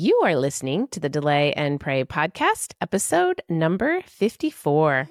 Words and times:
You 0.00 0.18
are 0.24 0.34
listening 0.34 0.88
to 0.92 0.98
the 0.98 1.10
Delay 1.10 1.52
and 1.52 1.78
Pray 1.78 2.04
podcast, 2.04 2.72
episode 2.80 3.42
number 3.50 4.00
54. 4.06 5.10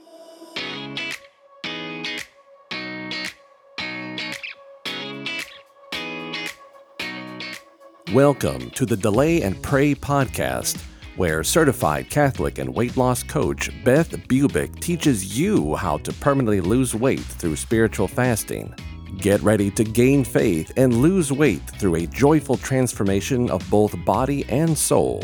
Welcome 8.12 8.72
to 8.72 8.88
the 8.88 8.98
Delay 9.00 9.44
and 9.44 9.62
Pray 9.62 9.94
podcast, 9.94 10.82
where 11.18 11.44
certified 11.44 12.10
Catholic 12.10 12.58
and 12.58 12.74
weight 12.74 12.98
loss 12.98 13.22
coach 13.22 13.70
Beth 13.84 14.10
Bubick 14.28 14.80
teaches 14.80 15.38
you 15.38 15.76
how 15.76 15.98
to 15.98 16.12
permanently 16.14 16.62
lose 16.62 16.96
weight 16.96 17.20
through 17.20 17.58
spiritual 17.58 18.08
fasting. 18.08 18.74
Get 19.22 19.42
ready 19.42 19.70
to 19.72 19.84
gain 19.84 20.24
faith 20.24 20.72
and 20.78 21.02
lose 21.02 21.30
weight 21.30 21.70
through 21.72 21.96
a 21.96 22.08
joyful 22.08 22.56
transformation 22.56 23.50
of 23.50 23.70
both 23.70 23.94
body 24.06 24.46
and 24.48 24.78
soul. 24.78 25.22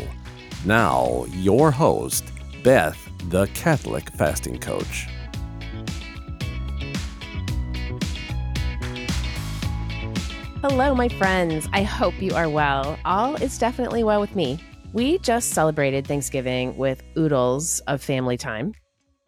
Now, 0.66 1.24
your 1.30 1.70
host, 1.70 2.26
Beth, 2.62 2.98
the 3.30 3.46
Catholic 3.54 4.10
fasting 4.10 4.58
coach. 4.58 5.08
Hello, 10.60 10.94
my 10.94 11.08
friends. 11.08 11.66
I 11.72 11.82
hope 11.82 12.20
you 12.20 12.34
are 12.34 12.50
well. 12.50 12.98
All 13.06 13.36
is 13.36 13.56
definitely 13.56 14.04
well 14.04 14.20
with 14.20 14.36
me. 14.36 14.58
We 14.92 15.16
just 15.20 15.50
celebrated 15.50 16.06
Thanksgiving 16.06 16.76
with 16.76 17.02
oodles 17.16 17.80
of 17.86 18.02
family 18.02 18.36
time. 18.36 18.74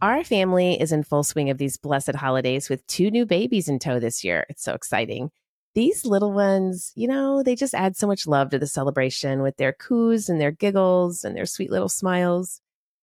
Our 0.00 0.22
family 0.22 0.80
is 0.80 0.92
in 0.92 1.02
full 1.02 1.24
swing 1.24 1.50
of 1.50 1.58
these 1.58 1.76
blessed 1.76 2.14
holidays 2.14 2.68
with 2.68 2.86
two 2.86 3.10
new 3.10 3.26
babies 3.26 3.68
in 3.68 3.80
tow 3.80 3.98
this 3.98 4.22
year. 4.22 4.46
It's 4.48 4.62
so 4.62 4.74
exciting. 4.74 5.32
These 5.74 6.06
little 6.06 6.30
ones, 6.32 6.92
you 6.94 7.08
know, 7.08 7.42
they 7.42 7.56
just 7.56 7.74
add 7.74 7.96
so 7.96 8.06
much 8.06 8.24
love 8.24 8.50
to 8.50 8.60
the 8.60 8.66
celebration 8.68 9.42
with 9.42 9.56
their 9.56 9.72
coos 9.72 10.28
and 10.28 10.40
their 10.40 10.52
giggles 10.52 11.24
and 11.24 11.36
their 11.36 11.46
sweet 11.46 11.72
little 11.72 11.88
smiles. 11.88 12.60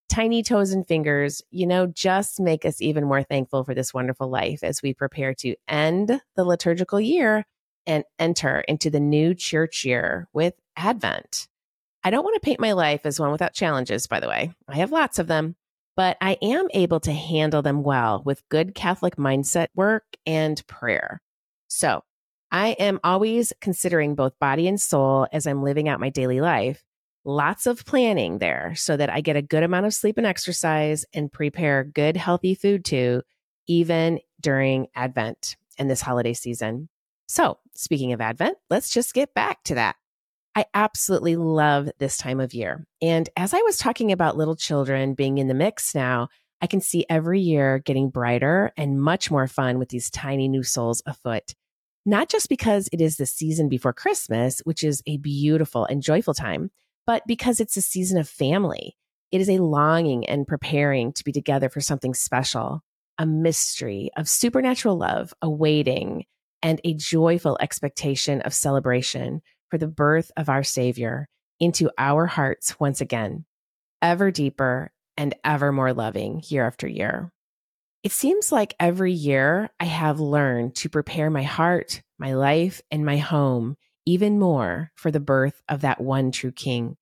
Tiny 0.08 0.42
toes 0.42 0.72
and 0.72 0.88
fingers, 0.88 1.42
you 1.52 1.68
know, 1.68 1.86
just 1.86 2.40
make 2.40 2.64
us 2.64 2.82
even 2.82 3.04
more 3.04 3.24
thankful 3.24 3.66
for 3.66 3.74
this 3.74 3.94
wonderful 3.94 4.30
life 4.30 4.64
as 4.64 4.82
we 4.82 4.94
prepare 4.94 5.34
to 5.34 5.56
end 5.68 6.22
the 6.38 6.46
liturgical 6.46 7.02
year 7.02 7.46
and 7.86 8.06
enter 8.20 8.62
into 8.70 8.90
the 8.90 9.02
new 9.02 9.34
church 9.34 9.84
year 9.84 10.30
with 10.32 10.54
Advent. 10.78 11.50
I 12.06 12.10
don't 12.10 12.24
want 12.24 12.36
to 12.36 12.46
paint 12.46 12.62
my 12.62 12.72
life 12.72 13.02
as 13.04 13.20
one 13.20 13.34
without 13.34 13.54
challenges, 13.54 14.08
by 14.08 14.22
the 14.22 14.30
way. 14.30 14.54
I 14.70 14.78
have 14.78 14.94
lots 14.94 15.20
of 15.20 15.28
them, 15.28 15.58
but 15.96 16.18
I 16.22 16.38
am 16.42 16.68
able 16.74 17.00
to 17.02 17.12
handle 17.12 17.62
them 17.62 17.84
well 17.84 18.22
with 18.26 18.48
good 18.50 18.76
Catholic 18.76 19.16
mindset 19.16 19.68
work 19.76 20.04
and 20.26 20.66
prayer. 20.68 21.22
So 21.68 22.04
I 22.52 22.70
am 22.70 23.00
always 23.04 23.54
considering 23.62 24.16
both 24.16 24.38
body 24.40 24.68
and 24.68 24.80
soul 24.80 25.28
as 25.32 25.48
I'm 25.48 25.64
living 25.64 25.90
out 25.90 26.00
my 26.00 26.10
daily 26.10 26.42
life. 26.42 26.84
Lots 27.24 27.66
of 27.66 27.86
planning 27.86 28.38
there 28.38 28.74
so 28.76 28.96
that 28.96 29.10
I 29.10 29.22
get 29.22 29.36
a 29.36 29.42
good 29.42 29.64
amount 29.64 29.88
of 29.88 29.94
sleep 29.94 30.18
and 30.18 30.28
exercise 30.28 31.06
and 31.14 31.32
prepare 31.32 31.84
good, 31.84 32.18
healthy 32.18 32.54
food 32.54 32.86
too, 32.86 33.24
even 33.68 34.20
during 34.40 34.88
Advent 34.96 35.58
and 35.80 35.90
this 35.90 36.02
holiday 36.02 36.34
season. 36.34 36.88
So, 37.28 37.58
speaking 37.74 38.14
of 38.14 38.22
Advent, 38.22 38.58
let's 38.70 38.92
just 38.92 39.16
get 39.16 39.34
back 39.34 39.64
to 39.64 39.76
that. 39.76 39.96
I 40.56 40.66
absolutely 40.74 41.36
love 41.36 41.90
this 42.00 42.16
time 42.16 42.40
of 42.40 42.54
year. 42.54 42.88
And 43.02 43.30
as 43.36 43.54
I 43.54 43.62
was 43.62 43.78
talking 43.78 44.14
about 44.14 44.38
little 44.38 44.56
children 44.56 45.14
being 45.14 45.38
in 45.38 45.50
the 45.50 45.54
mix 45.54 45.94
now, 45.94 46.30
I 46.62 46.68
can 46.68 46.80
see 46.80 47.06
every 47.10 47.42
year 47.42 47.80
getting 47.80 48.10
brighter 48.10 48.72
and 48.78 49.02
much 49.02 49.30
more 49.30 49.48
fun 49.48 49.78
with 49.80 49.90
these 49.90 50.10
tiny 50.10 50.48
new 50.48 50.64
souls 50.64 51.04
afoot. 51.06 51.54
Not 52.06 52.30
just 52.30 52.48
because 52.48 52.88
it 52.94 53.02
is 53.02 53.18
the 53.18 53.26
season 53.26 53.68
before 53.68 53.92
Christmas, 53.92 54.62
which 54.64 54.84
is 54.84 55.04
a 55.06 55.18
beautiful 55.18 55.86
and 55.86 56.02
joyful 56.02 56.34
time, 56.34 56.72
but 57.06 57.24
because 57.28 57.60
it's 57.60 57.76
a 57.76 57.82
season 57.82 58.18
of 58.18 58.30
family. 58.30 58.96
It 59.32 59.42
is 59.42 59.50
a 59.50 59.58
longing 59.58 60.26
and 60.26 60.48
preparing 60.48 61.12
to 61.14 61.24
be 61.26 61.34
together 61.34 61.68
for 61.68 61.82
something 61.82 62.14
special, 62.14 62.82
a 63.18 63.26
mystery 63.26 64.12
of 64.16 64.30
supernatural 64.30 64.98
love 64.98 65.34
awaiting 65.42 66.26
and 66.62 66.80
a 66.84 66.94
joyful 66.94 67.58
expectation 67.60 68.42
of 68.42 68.54
celebration 68.54 69.42
for 69.70 69.78
the 69.78 69.88
birth 69.88 70.32
of 70.38 70.50
our 70.50 70.64
Savior 70.64 71.28
into 71.60 71.90
our 71.98 72.26
hearts 72.26 72.80
once 72.80 73.02
again, 73.02 73.46
ever 74.02 74.32
deeper 74.32 74.92
and 75.18 75.36
ever 75.44 75.72
more 75.72 75.94
loving 75.94 76.44
year 76.48 76.66
after 76.66 76.88
year. 76.88 77.32
It 78.04 78.12
seems 78.12 78.52
like 78.52 78.76
every 78.80 79.14
year 79.14 79.70
I 79.80 79.86
have 79.86 80.20
learned 80.20 80.76
to 80.76 80.90
prepare 80.90 81.30
my 81.30 81.44
heart, 81.44 82.04
my 82.20 82.36
life, 82.36 82.82
and 82.92 83.06
my 83.06 83.18
home 83.18 83.78
even 84.06 84.38
more 84.38 84.92
for 84.96 85.10
the 85.10 85.20
birth 85.20 85.62
of 85.68 85.82
that 85.82 86.00
one 86.00 86.32
true 86.32 86.52
King. 86.52 86.98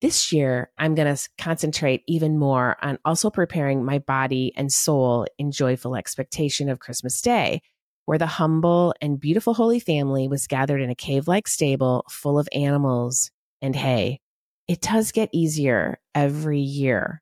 This 0.00 0.32
year, 0.32 0.70
I'm 0.78 0.94
going 0.94 1.14
to 1.14 1.28
concentrate 1.38 2.02
even 2.06 2.38
more 2.38 2.76
on 2.82 2.98
also 3.04 3.30
preparing 3.30 3.84
my 3.84 3.98
body 3.98 4.52
and 4.56 4.72
soul 4.72 5.26
in 5.38 5.52
joyful 5.52 5.96
expectation 5.96 6.68
of 6.68 6.80
Christmas 6.80 7.20
Day 7.20 7.60
where 8.06 8.18
the 8.18 8.26
humble 8.26 8.94
and 9.00 9.20
beautiful 9.20 9.52
Holy 9.52 9.80
Family 9.80 10.28
was 10.28 10.46
gathered 10.46 10.80
in 10.80 10.90
a 10.90 10.94
cave 10.94 11.28
like 11.28 11.46
stable 11.46 12.04
full 12.08 12.38
of 12.38 12.48
animals 12.52 13.30
and 13.60 13.76
hay. 13.76 14.20
It 14.68 14.80
does 14.80 15.12
get 15.12 15.28
easier 15.32 15.98
every 16.14 16.60
year. 16.60 17.20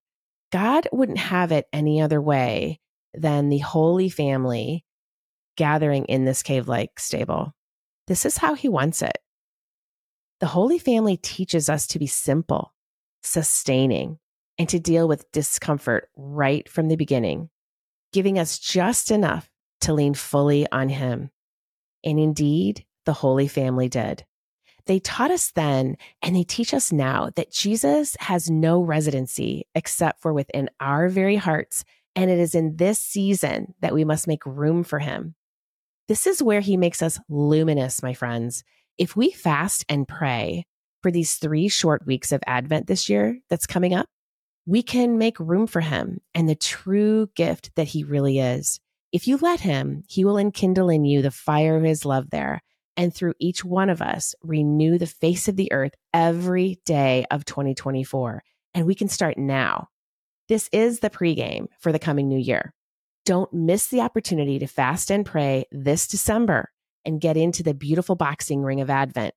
God 0.52 0.86
wouldn't 0.92 1.18
have 1.18 1.52
it 1.52 1.66
any 1.72 2.00
other 2.00 2.20
way 2.20 2.80
than 3.12 3.48
the 3.48 3.58
Holy 3.58 4.08
Family 4.08 4.84
gathering 5.56 6.04
in 6.04 6.24
this 6.24 6.42
cave 6.42 6.68
like 6.68 7.00
stable. 7.00 7.52
This 8.06 8.26
is 8.26 8.36
how 8.36 8.54
He 8.54 8.68
wants 8.68 9.02
it. 9.02 9.18
The 10.40 10.46
Holy 10.46 10.78
Family 10.78 11.16
teaches 11.16 11.68
us 11.68 11.86
to 11.88 11.98
be 11.98 12.06
simple, 12.06 12.74
sustaining, 13.22 14.18
and 14.58 14.68
to 14.68 14.78
deal 14.78 15.08
with 15.08 15.30
discomfort 15.32 16.10
right 16.16 16.68
from 16.68 16.88
the 16.88 16.96
beginning, 16.96 17.48
giving 18.12 18.38
us 18.38 18.58
just 18.58 19.10
enough 19.10 19.48
to 19.84 19.94
lean 19.94 20.14
fully 20.14 20.66
on 20.70 20.88
Him. 20.88 21.30
And 22.04 22.18
indeed, 22.18 22.84
the 23.06 23.12
Holy 23.12 23.48
Family 23.48 23.88
did. 23.88 24.24
They 24.86 24.98
taught 24.98 25.30
us 25.30 25.50
then, 25.52 25.96
and 26.20 26.36
they 26.36 26.42
teach 26.42 26.74
us 26.74 26.92
now, 26.92 27.30
that 27.36 27.50
Jesus 27.50 28.16
has 28.20 28.50
no 28.50 28.80
residency 28.80 29.66
except 29.74 30.20
for 30.20 30.34
within 30.34 30.68
our 30.80 31.08
very 31.08 31.36
hearts. 31.36 31.84
And 32.14 32.30
it 32.30 32.38
is 32.38 32.54
in 32.54 32.76
this 32.76 32.98
season 32.98 33.74
that 33.80 33.94
we 33.94 34.04
must 34.04 34.28
make 34.28 34.44
room 34.44 34.84
for 34.84 34.98
Him. 34.98 35.34
This 36.06 36.26
is 36.26 36.42
where 36.42 36.60
He 36.60 36.76
makes 36.76 37.02
us 37.02 37.18
luminous, 37.28 38.02
my 38.02 38.12
friends. 38.12 38.62
If 38.98 39.16
we 39.16 39.30
fast 39.30 39.84
and 39.88 40.06
pray 40.06 40.66
for 41.02 41.10
these 41.10 41.34
three 41.36 41.68
short 41.68 42.06
weeks 42.06 42.30
of 42.30 42.42
Advent 42.46 42.86
this 42.86 43.08
year 43.08 43.38
that's 43.48 43.66
coming 43.66 43.94
up, 43.94 44.06
we 44.66 44.82
can 44.82 45.18
make 45.18 45.38
room 45.40 45.66
for 45.66 45.80
Him 45.80 46.20
and 46.34 46.48
the 46.48 46.54
true 46.54 47.28
gift 47.34 47.70
that 47.76 47.88
He 47.88 48.04
really 48.04 48.38
is. 48.38 48.80
If 49.14 49.28
you 49.28 49.36
let 49.36 49.60
him, 49.60 50.02
he 50.08 50.24
will 50.24 50.36
enkindle 50.36 50.88
in 50.88 51.04
you 51.04 51.22
the 51.22 51.30
fire 51.30 51.76
of 51.76 51.84
his 51.84 52.04
love 52.04 52.30
there. 52.30 52.60
And 52.96 53.14
through 53.14 53.34
each 53.38 53.64
one 53.64 53.88
of 53.88 54.02
us, 54.02 54.34
renew 54.42 54.98
the 54.98 55.06
face 55.06 55.46
of 55.46 55.54
the 55.54 55.70
earth 55.70 55.92
every 56.12 56.80
day 56.84 57.24
of 57.30 57.44
2024. 57.44 58.42
And 58.74 58.86
we 58.86 58.96
can 58.96 59.06
start 59.06 59.38
now. 59.38 59.86
This 60.48 60.68
is 60.72 60.98
the 60.98 61.10
pregame 61.10 61.68
for 61.78 61.92
the 61.92 62.00
coming 62.00 62.28
new 62.28 62.40
year. 62.40 62.74
Don't 63.24 63.52
miss 63.52 63.86
the 63.86 64.00
opportunity 64.00 64.58
to 64.58 64.66
fast 64.66 65.12
and 65.12 65.24
pray 65.24 65.66
this 65.70 66.08
December 66.08 66.72
and 67.04 67.20
get 67.20 67.36
into 67.36 67.62
the 67.62 67.72
beautiful 67.72 68.16
boxing 68.16 68.62
ring 68.62 68.80
of 68.80 68.90
Advent. 68.90 69.32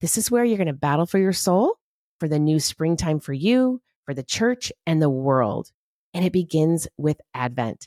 This 0.00 0.18
is 0.18 0.32
where 0.32 0.44
you're 0.44 0.58
going 0.58 0.66
to 0.66 0.72
battle 0.72 1.06
for 1.06 1.20
your 1.20 1.32
soul, 1.32 1.76
for 2.18 2.26
the 2.26 2.40
new 2.40 2.58
springtime 2.58 3.20
for 3.20 3.32
you, 3.32 3.82
for 4.04 4.14
the 4.14 4.24
church, 4.24 4.72
and 4.84 5.00
the 5.00 5.08
world. 5.08 5.70
And 6.12 6.24
it 6.24 6.32
begins 6.32 6.88
with 6.96 7.20
Advent. 7.34 7.86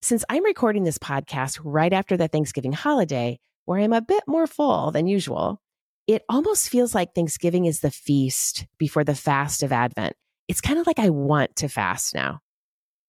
Since 0.00 0.24
I'm 0.28 0.44
recording 0.44 0.84
this 0.84 0.98
podcast 0.98 1.58
right 1.64 1.92
after 1.92 2.16
the 2.16 2.28
Thanksgiving 2.28 2.72
holiday, 2.72 3.40
where 3.64 3.80
I'm 3.80 3.92
a 3.92 4.00
bit 4.00 4.22
more 4.28 4.46
full 4.46 4.92
than 4.92 5.08
usual, 5.08 5.60
it 6.06 6.22
almost 6.28 6.68
feels 6.68 6.94
like 6.94 7.14
Thanksgiving 7.14 7.64
is 7.64 7.80
the 7.80 7.90
feast 7.90 8.66
before 8.78 9.02
the 9.02 9.16
fast 9.16 9.64
of 9.64 9.72
Advent. 9.72 10.14
It's 10.46 10.60
kind 10.60 10.78
of 10.78 10.86
like 10.86 11.00
I 11.00 11.10
want 11.10 11.56
to 11.56 11.68
fast 11.68 12.14
now. 12.14 12.38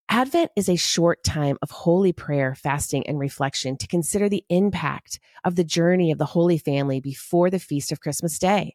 Advent 0.08 0.50
is 0.56 0.68
a 0.68 0.74
short 0.74 1.22
time 1.22 1.56
of 1.62 1.70
holy 1.70 2.12
prayer, 2.12 2.56
fasting, 2.56 3.06
and 3.06 3.20
reflection 3.20 3.76
to 3.76 3.86
consider 3.86 4.28
the 4.28 4.44
impact 4.48 5.20
of 5.44 5.54
the 5.54 5.64
journey 5.64 6.10
of 6.10 6.18
the 6.18 6.26
Holy 6.26 6.58
Family 6.58 7.00
before 7.00 7.50
the 7.50 7.60
feast 7.60 7.92
of 7.92 8.00
Christmas 8.00 8.36
Day. 8.36 8.74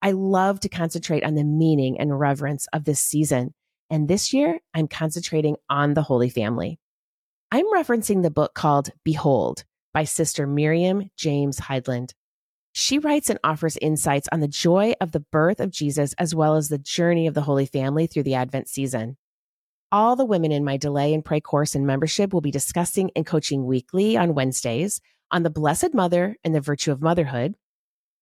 I 0.00 0.12
love 0.12 0.60
to 0.60 0.70
concentrate 0.70 1.24
on 1.24 1.34
the 1.34 1.44
meaning 1.44 2.00
and 2.00 2.18
reverence 2.18 2.66
of 2.72 2.84
this 2.84 3.00
season. 3.00 3.52
And 3.90 4.08
this 4.08 4.32
year, 4.32 4.60
I'm 4.72 4.88
concentrating 4.88 5.56
on 5.68 5.92
the 5.92 6.02
Holy 6.02 6.30
Family. 6.30 6.78
I'm 7.52 7.66
referencing 7.72 8.22
the 8.22 8.30
book 8.30 8.54
called 8.54 8.90
Behold 9.02 9.64
by 9.92 10.04
Sister 10.04 10.46
Miriam 10.46 11.10
James 11.16 11.58
Heidland. 11.58 12.12
She 12.72 13.00
writes 13.00 13.28
and 13.28 13.40
offers 13.42 13.76
insights 13.78 14.28
on 14.30 14.38
the 14.38 14.46
joy 14.46 14.94
of 15.00 15.10
the 15.10 15.18
birth 15.18 15.58
of 15.58 15.72
Jesus 15.72 16.12
as 16.12 16.32
well 16.32 16.54
as 16.54 16.68
the 16.68 16.78
journey 16.78 17.26
of 17.26 17.34
the 17.34 17.40
Holy 17.40 17.66
Family 17.66 18.06
through 18.06 18.22
the 18.22 18.34
Advent 18.34 18.68
season. 18.68 19.16
All 19.90 20.14
the 20.14 20.24
women 20.24 20.52
in 20.52 20.64
my 20.64 20.76
Delay 20.76 21.12
and 21.12 21.24
Pray 21.24 21.40
course 21.40 21.74
and 21.74 21.84
membership 21.84 22.32
will 22.32 22.40
be 22.40 22.52
discussing 22.52 23.10
and 23.16 23.26
coaching 23.26 23.66
weekly 23.66 24.16
on 24.16 24.34
Wednesdays 24.34 25.00
on 25.32 25.42
the 25.42 25.50
Blessed 25.50 25.92
Mother 25.92 26.36
and 26.44 26.54
the 26.54 26.60
virtue 26.60 26.92
of 26.92 27.02
motherhood, 27.02 27.56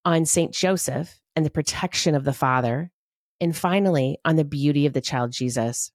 on 0.06 0.24
St. 0.24 0.54
Joseph 0.54 1.20
and 1.36 1.44
the 1.44 1.50
protection 1.50 2.14
of 2.14 2.24
the 2.24 2.32
Father, 2.32 2.90
and 3.42 3.54
finally, 3.54 4.16
on 4.24 4.36
the 4.36 4.44
beauty 4.44 4.86
of 4.86 4.94
the 4.94 5.02
child 5.02 5.32
Jesus. 5.32 5.92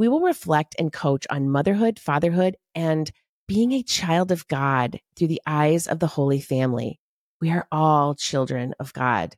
We 0.00 0.08
will 0.08 0.22
reflect 0.22 0.74
and 0.78 0.90
coach 0.90 1.26
on 1.28 1.50
motherhood, 1.50 1.98
fatherhood, 1.98 2.56
and 2.74 3.10
being 3.46 3.72
a 3.72 3.82
child 3.82 4.32
of 4.32 4.48
God 4.48 4.98
through 5.14 5.26
the 5.28 5.42
eyes 5.46 5.86
of 5.86 5.98
the 5.98 6.06
Holy 6.06 6.40
Family. 6.40 6.98
We 7.38 7.50
are 7.50 7.68
all 7.70 8.14
children 8.14 8.74
of 8.80 8.94
God. 8.94 9.36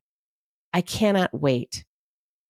I 0.73 0.81
cannot 0.81 1.35
wait. 1.35 1.85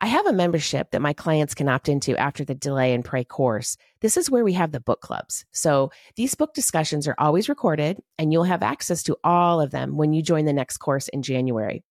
I 0.03 0.09
have 0.09 0.27
a 0.27 0.33
membership 0.35 0.91
that 0.91 1.01
my 1.01 1.15
clients 1.15 1.55
can 1.55 1.71
opt 1.71 1.89
into 1.89 2.15
after 2.19 2.45
the 2.45 2.55
Delay 2.55 2.93
and 2.93 3.03
Pray 3.03 3.25
course. 3.25 3.79
This 4.03 4.19
is 4.19 4.31
where 4.31 4.45
we 4.45 4.53
have 4.53 4.73
the 4.73 4.81
book 4.81 5.01
clubs. 5.01 5.47
So 5.53 5.91
these 6.15 6.35
book 6.35 6.53
discussions 6.53 7.09
are 7.09 7.17
always 7.17 7.49
recorded, 7.49 7.99
and 8.19 8.31
you'll 8.31 8.45
have 8.45 8.63
access 8.63 9.03
to 9.05 9.17
all 9.25 9.59
of 9.59 9.71
them 9.71 9.97
when 9.97 10.13
you 10.13 10.21
join 10.21 10.45
the 10.45 10.53
next 10.53 10.77
course 10.77 11.09
in 11.09 11.23
January. 11.23 11.83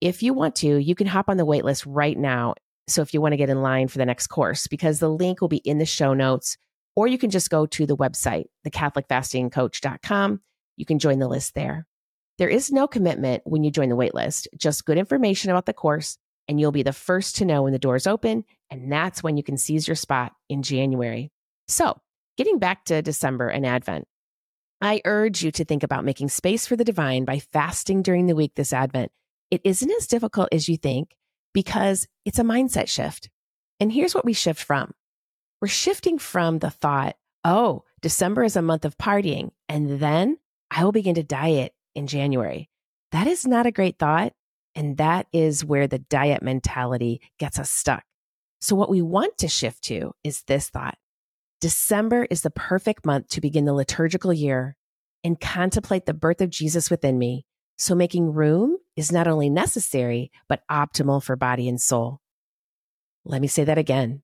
If 0.00 0.20
you 0.20 0.34
want 0.34 0.56
to, 0.56 0.78
you 0.78 0.96
can 0.96 1.06
hop 1.06 1.28
on 1.28 1.36
the 1.36 1.46
waitlist 1.46 1.84
right 1.86 2.18
now 2.18 2.54
so 2.90 3.02
if 3.02 3.12
you 3.12 3.20
want 3.20 3.32
to 3.32 3.36
get 3.36 3.50
in 3.50 3.62
line 3.62 3.88
for 3.88 3.98
the 3.98 4.06
next 4.06 4.28
course, 4.28 4.66
because 4.66 4.98
the 4.98 5.10
link 5.10 5.40
will 5.40 5.48
be 5.48 5.58
in 5.58 5.78
the 5.78 5.86
show 5.86 6.14
notes, 6.14 6.56
or 6.96 7.06
you 7.06 7.18
can 7.18 7.30
just 7.30 7.50
go 7.50 7.66
to 7.66 7.86
the 7.86 7.96
website, 7.96 8.46
thecatholicfastingcoach.com. 8.66 10.40
You 10.76 10.84
can 10.84 10.98
join 10.98 11.18
the 11.18 11.28
list 11.28 11.54
there. 11.54 11.86
There 12.38 12.48
is 12.48 12.70
no 12.70 12.86
commitment 12.86 13.42
when 13.44 13.64
you 13.64 13.70
join 13.70 13.88
the 13.88 13.96
waitlist, 13.96 14.46
just 14.56 14.84
good 14.84 14.98
information 14.98 15.50
about 15.50 15.66
the 15.66 15.72
course, 15.72 16.18
and 16.46 16.60
you'll 16.60 16.72
be 16.72 16.84
the 16.84 16.92
first 16.92 17.36
to 17.36 17.44
know 17.44 17.62
when 17.62 17.72
the 17.72 17.78
doors 17.78 18.06
open. 18.06 18.44
And 18.70 18.92
that's 18.92 19.22
when 19.22 19.36
you 19.36 19.42
can 19.42 19.56
seize 19.56 19.88
your 19.88 19.96
spot 19.96 20.32
in 20.48 20.62
January. 20.62 21.30
So, 21.66 22.00
getting 22.36 22.58
back 22.58 22.84
to 22.86 23.02
December 23.02 23.48
and 23.48 23.66
Advent, 23.66 24.06
I 24.80 25.02
urge 25.04 25.42
you 25.42 25.50
to 25.52 25.64
think 25.64 25.82
about 25.82 26.04
making 26.04 26.28
space 26.28 26.66
for 26.66 26.76
the 26.76 26.84
divine 26.84 27.24
by 27.24 27.40
fasting 27.40 28.02
during 28.02 28.26
the 28.26 28.36
week 28.36 28.52
this 28.54 28.72
Advent. 28.72 29.10
It 29.50 29.60
isn't 29.64 29.90
as 29.90 30.06
difficult 30.06 30.48
as 30.52 30.68
you 30.68 30.76
think 30.76 31.16
because 31.58 32.06
it's 32.24 32.38
a 32.38 32.44
mindset 32.44 32.86
shift. 32.86 33.28
And 33.80 33.90
here's 33.90 34.14
what 34.14 34.24
we 34.24 34.32
shift 34.32 34.62
from 34.62 34.94
we're 35.60 35.66
shifting 35.66 36.16
from 36.16 36.60
the 36.60 36.70
thought, 36.70 37.16
oh, 37.42 37.82
December 38.00 38.44
is 38.44 38.54
a 38.54 38.62
month 38.62 38.84
of 38.84 38.96
partying, 38.96 39.50
and 39.68 39.98
then 39.98 40.38
I 40.70 40.84
will 40.84 40.92
begin 40.92 41.16
to 41.16 41.24
diet 41.24 41.74
in 41.96 42.06
January. 42.06 42.70
That 43.10 43.26
is 43.26 43.44
not 43.44 43.66
a 43.66 43.72
great 43.72 43.98
thought. 43.98 44.34
And 44.76 44.98
that 44.98 45.26
is 45.32 45.64
where 45.64 45.88
the 45.88 45.98
diet 45.98 46.44
mentality 46.44 47.20
gets 47.40 47.58
us 47.58 47.72
stuck. 47.72 48.04
So, 48.60 48.76
what 48.76 48.90
we 48.90 49.02
want 49.02 49.36
to 49.38 49.48
shift 49.48 49.82
to 49.84 50.12
is 50.22 50.44
this 50.46 50.68
thought 50.68 50.96
December 51.60 52.28
is 52.30 52.42
the 52.42 52.50
perfect 52.50 53.04
month 53.04 53.30
to 53.30 53.40
begin 53.40 53.64
the 53.64 53.72
liturgical 53.72 54.32
year 54.32 54.76
and 55.24 55.40
contemplate 55.40 56.06
the 56.06 56.14
birth 56.14 56.40
of 56.40 56.50
Jesus 56.50 56.88
within 56.88 57.18
me 57.18 57.46
so 57.78 57.96
making 57.96 58.32
room 58.32 58.78
is 58.98 59.12
not 59.12 59.28
only 59.28 59.48
necessary, 59.48 60.32
but 60.48 60.62
optimal 60.68 61.22
for 61.22 61.36
body 61.36 61.68
and 61.68 61.80
soul. 61.80 62.18
Let 63.24 63.40
me 63.40 63.46
say 63.46 63.62
that 63.62 63.78
again. 63.78 64.22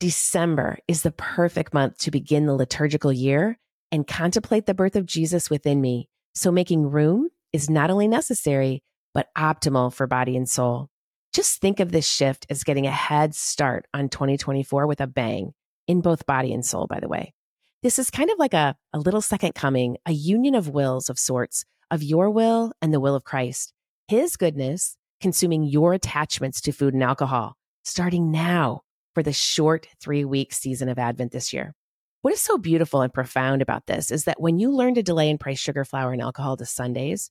December 0.00 0.78
is 0.88 1.02
the 1.02 1.10
perfect 1.10 1.74
month 1.74 1.98
to 1.98 2.10
begin 2.10 2.46
the 2.46 2.54
liturgical 2.54 3.12
year 3.12 3.58
and 3.92 4.06
contemplate 4.06 4.64
the 4.64 4.72
birth 4.72 4.96
of 4.96 5.04
Jesus 5.04 5.50
within 5.50 5.78
me. 5.78 6.08
So 6.34 6.50
making 6.50 6.90
room 6.90 7.28
is 7.52 7.68
not 7.68 7.90
only 7.90 8.08
necessary, 8.08 8.82
but 9.12 9.28
optimal 9.36 9.92
for 9.92 10.06
body 10.06 10.38
and 10.38 10.48
soul. 10.48 10.88
Just 11.34 11.60
think 11.60 11.78
of 11.78 11.92
this 11.92 12.08
shift 12.08 12.46
as 12.48 12.64
getting 12.64 12.86
a 12.86 12.90
head 12.90 13.34
start 13.34 13.86
on 13.92 14.08
2024 14.08 14.86
with 14.86 15.02
a 15.02 15.06
bang 15.06 15.52
in 15.86 16.00
both 16.00 16.24
body 16.24 16.54
and 16.54 16.64
soul, 16.64 16.86
by 16.86 16.98
the 16.98 17.08
way. 17.08 17.34
This 17.82 17.98
is 17.98 18.08
kind 18.08 18.30
of 18.30 18.38
like 18.38 18.54
a, 18.54 18.74
a 18.94 18.98
little 18.98 19.20
second 19.20 19.54
coming, 19.54 19.98
a 20.06 20.12
union 20.12 20.54
of 20.54 20.70
wills 20.70 21.10
of 21.10 21.18
sorts 21.18 21.66
of 21.90 22.02
your 22.02 22.30
will 22.30 22.72
and 22.80 22.94
the 22.94 23.00
will 23.00 23.14
of 23.14 23.24
Christ, 23.24 23.74
His 24.06 24.36
goodness 24.36 24.98
consuming 25.22 25.62
your 25.64 25.94
attachments 25.94 26.60
to 26.60 26.72
food 26.72 26.92
and 26.92 27.02
alcohol, 27.02 27.56
starting 27.84 28.30
now 28.30 28.82
for 29.14 29.22
the 29.22 29.32
short 29.32 29.88
three 29.98 30.26
week 30.26 30.52
season 30.52 30.90
of 30.90 30.98
Advent 30.98 31.32
this 31.32 31.54
year. 31.54 31.74
What 32.20 32.34
is 32.34 32.40
so 32.42 32.58
beautiful 32.58 33.00
and 33.00 33.14
profound 33.14 33.62
about 33.62 33.86
this 33.86 34.10
is 34.10 34.24
that 34.24 34.38
when 34.38 34.58
you 34.58 34.72
learn 34.72 34.94
to 34.96 35.02
delay 35.02 35.30
and 35.30 35.40
pray 35.40 35.54
sugar, 35.54 35.86
flour, 35.86 36.12
and 36.12 36.20
alcohol 36.20 36.58
to 36.58 36.66
Sundays 36.66 37.30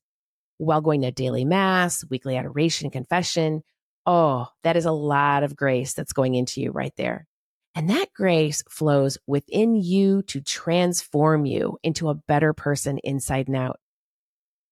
while 0.58 0.80
going 0.80 1.02
to 1.02 1.12
daily 1.12 1.44
mass, 1.44 2.04
weekly 2.10 2.36
adoration, 2.36 2.90
confession, 2.90 3.62
oh, 4.04 4.48
that 4.64 4.76
is 4.76 4.84
a 4.84 4.90
lot 4.90 5.44
of 5.44 5.54
grace 5.54 5.94
that's 5.94 6.12
going 6.12 6.34
into 6.34 6.60
you 6.60 6.72
right 6.72 6.94
there. 6.96 7.28
And 7.76 7.88
that 7.90 8.12
grace 8.16 8.64
flows 8.68 9.16
within 9.28 9.76
you 9.76 10.22
to 10.22 10.40
transform 10.40 11.46
you 11.46 11.78
into 11.84 12.08
a 12.08 12.14
better 12.14 12.52
person 12.52 12.98
inside 13.04 13.46
and 13.46 13.56
out 13.56 13.78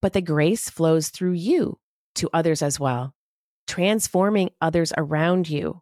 but 0.03 0.11
the 0.11 0.21
grace 0.21 0.69
flows 0.69 1.07
through 1.07 1.31
you 1.31 1.77
to 2.15 2.29
others 2.33 2.61
as 2.61 2.79
well, 2.79 3.13
transforming 3.67 4.49
others 4.61 4.93
around 4.97 5.49
you. 5.49 5.81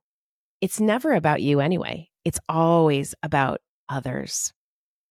It's 0.61 0.79
never 0.79 1.13
about 1.13 1.41
you 1.41 1.59
anyway, 1.59 2.09
it's 2.23 2.39
always 2.47 3.15
about 3.23 3.61
others. 3.89 4.53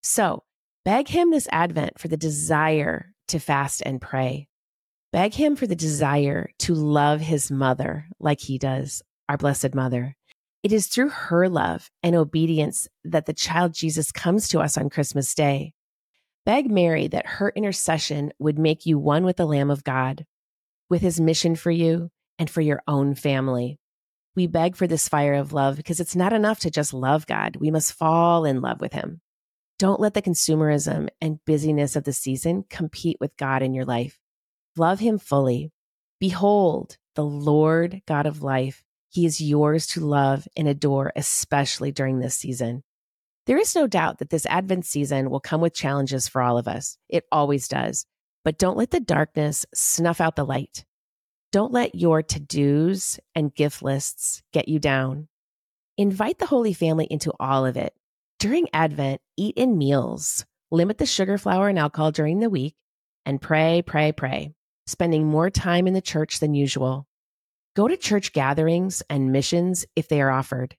So, 0.03 0.45
beg 0.85 1.09
Him 1.09 1.31
this 1.31 1.49
Advent 1.53 1.99
for 1.99 2.09
the 2.09 2.17
desire 2.17 3.15
to 3.29 3.39
fast 3.39 3.83
and 3.85 4.01
pray. 4.01 4.49
Beg 5.13 5.35
Him 5.35 5.57
for 5.57 5.67
the 5.67 5.77
desire 5.77 6.51
to 6.61 6.75
love 6.75 7.21
His 7.21 7.51
mother 7.51 8.07
like 8.19 8.41
He 8.41 8.59
does, 8.59 9.03
our 9.29 9.37
Blessed 9.37 9.75
Mother. 9.75 10.17
It 10.63 10.73
is 10.73 10.87
through 10.87 11.09
her 11.09 11.49
love 11.49 11.91
and 12.03 12.15
obedience 12.15 12.87
that 13.05 13.27
the 13.27 13.33
child 13.33 13.73
Jesus 13.73 14.13
comes 14.13 14.49
to 14.49 14.61
us 14.61 14.77
on 14.77 14.91
Christmas 14.91 15.35
Day. 15.35 15.73
Beg 16.45 16.71
Mary 16.71 17.09
that 17.09 17.27
her 17.27 17.51
intercession 17.51 18.33
would 18.39 18.59
make 18.59 18.87
you 18.87 18.99
one 18.99 19.25
with 19.25 19.37
the 19.37 19.47
Lamb 19.47 19.71
of 19.71 19.85
God, 19.85 20.27
with 20.91 21.01
his 21.01 21.21
mission 21.21 21.55
for 21.57 21.71
you 21.71 22.11
and 22.39 22.51
for 22.51 22.61
your 22.61 22.83
own 22.87 23.15
family. 23.15 23.79
We 24.37 24.47
beg 24.47 24.77
for 24.77 24.87
this 24.87 25.09
fire 25.09 25.35
of 25.35 25.53
love 25.53 25.77
because 25.77 26.01
it's 26.01 26.17
not 26.17 26.33
enough 26.33 26.61
to 26.61 26.71
just 26.71 26.93
love 26.93 27.27
God. 27.27 27.57
We 27.57 27.71
must 27.71 27.95
fall 27.95 28.45
in 28.45 28.61
love 28.61 28.81
with 28.81 28.93
him. 28.93 29.21
Don't 29.79 30.01
let 30.01 30.13
the 30.13 30.23
consumerism 30.23 31.09
and 31.21 31.43
busyness 31.47 31.97
of 31.97 32.05
the 32.05 32.13
season 32.13 32.65
compete 32.69 33.17
with 33.21 33.37
God 33.37 33.63
in 33.63 33.73
your 33.73 33.87
life. 33.87 34.19
Love 34.77 35.01
him 35.01 35.19
fully. 35.19 35.73
Behold, 36.19 36.99
the 37.15 37.25
Lord 37.25 38.03
God 38.07 38.27
of 38.27 38.43
life. 38.43 38.83
He 39.09 39.27
is 39.27 39.41
yours 39.41 39.87
to 39.89 40.01
love 40.01 40.47
and 40.57 40.69
adore, 40.69 41.13
especially 41.17 41.91
during 41.91 42.21
this 42.21 42.37
season. 42.37 42.83
There 43.47 43.59
is 43.59 43.75
no 43.75 43.87
doubt 43.87 44.19
that 44.19 44.31
this 44.31 44.47
Advent 44.47 44.87
season 44.87 45.31
will 45.31 45.41
come 45.41 45.61
with 45.61 45.75
challenges 45.75 46.29
for 46.29 46.41
all 46.41 46.59
of 46.59 46.69
us. 46.69 46.97
It 47.09 47.25
always 47.33 47.67
does. 47.67 48.07
But 48.45 48.59
don't 48.59 48.77
let 48.77 48.91
the 48.91 49.01
darkness 49.01 49.67
snuff 49.75 50.21
out 50.21 50.37
the 50.37 50.45
light. 50.45 50.85
Don't 51.53 51.73
let 51.73 51.95
your 51.95 52.23
to 52.23 52.41
dos 52.41 53.19
and 53.35 53.55
gift 53.55 53.83
lists 53.83 54.43
get 54.53 54.69
you 54.69 54.79
down. 54.79 55.29
Invite 55.99 56.39
the 56.39 56.47
Holy 56.47 56.73
Family 56.73 57.07
into 57.11 57.33
all 57.39 57.67
of 57.67 57.77
it. 57.77 57.93
During 58.39 58.69
Advent, 58.73 59.21
eat 59.37 59.57
in 59.57 59.77
meals, 59.77 60.47
limit 60.71 60.99
the 60.99 61.07
sugar, 61.07 61.37
flour, 61.37 61.69
and 61.69 61.79
alcohol 61.79 62.13
during 62.13 62.39
the 62.41 62.49
week, 62.49 62.75
and 63.27 63.43
pray, 63.43 63.83
pray, 63.85 64.13
pray, 64.13 64.55
spending 64.87 65.27
more 65.27 65.51
time 65.51 65.87
in 65.87 65.93
the 65.93 66.01
church 66.01 66.41
than 66.41 66.55
usual. 66.55 67.07
Go 67.77 67.87
to 67.87 67.97
church 67.97 68.33
gatherings 68.33 69.03
and 69.11 69.33
missions 69.33 69.85
if 69.95 70.09
they 70.09 70.23
are 70.23 70.31
offered. 70.31 70.77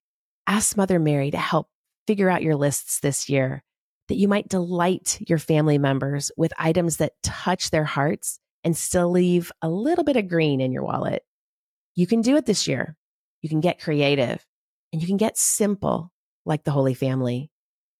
Ask 0.48 0.76
Mother 0.76 1.00
Mary 1.00 1.32
to 1.32 1.38
help 1.38 1.68
figure 2.08 2.30
out 2.30 2.42
your 2.42 2.56
lists 2.56 3.00
this 3.00 3.30
year, 3.30 3.64
that 4.12 4.18
you 4.18 4.28
might 4.28 4.50
delight 4.50 5.18
your 5.26 5.38
family 5.38 5.78
members 5.78 6.34
with 6.36 6.52
items 6.60 6.98
that 6.98 7.14
touch 7.24 7.70
their 7.70 7.86
hearts 7.86 8.42
and 8.62 8.76
still 8.76 9.10
leave 9.10 9.54
a 9.62 9.70
little 9.70 10.04
bit 10.04 10.18
of 10.18 10.28
green 10.28 10.60
in 10.60 10.74
your 10.74 10.84
wallet. 10.84 11.24
You 11.96 12.06
can 12.06 12.20
do 12.20 12.36
it 12.36 12.46
this 12.46 12.68
year. 12.68 12.98
You 13.42 13.48
can 13.48 13.62
get 13.62 13.80
creative 13.80 14.46
and 14.92 15.02
you 15.02 15.08
can 15.08 15.16
get 15.16 15.38
simple 15.38 16.12
like 16.46 16.66
the 16.66 16.72
Holy 16.72 16.94
Family. 16.94 17.52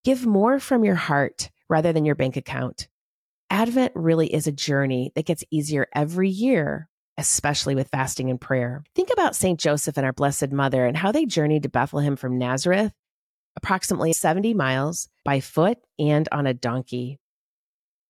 Give 0.04 0.26
more 0.26 0.60
from 0.60 0.84
your 0.84 0.96
heart 0.96 1.50
rather 1.70 1.94
than 1.94 2.04
your 2.04 2.16
bank 2.16 2.36
account. 2.36 2.90
Advent 3.50 3.94
really 3.96 4.28
is 4.34 4.48
a 4.48 4.52
journey 4.52 5.14
that 5.16 5.26
gets 5.26 5.46
easier 5.50 5.88
every 5.96 6.30
year, 6.30 6.90
especially 7.18 7.74
with 7.74 7.88
fasting 7.88 8.30
and 8.30 8.42
prayer. 8.42 8.84
Think 8.96 9.12
about 9.14 9.34
St. 9.34 9.58
Joseph 9.58 9.96
and 9.96 10.06
our 10.06 10.12
Blessed 10.12 10.52
Mother 10.52 10.86
and 10.86 10.98
how 10.98 11.14
they 11.14 11.26
journeyed 11.26 11.64
to 11.64 11.70
Bethlehem 11.70 12.18
from 12.18 12.38
Nazareth 12.38 12.92
approximately 13.56 14.14
70 14.14 14.54
miles 14.54 15.10
by 15.24 15.40
foot 15.40 15.78
and 16.00 16.28
on 16.32 16.48
a 16.48 16.54
donkey. 16.54 17.20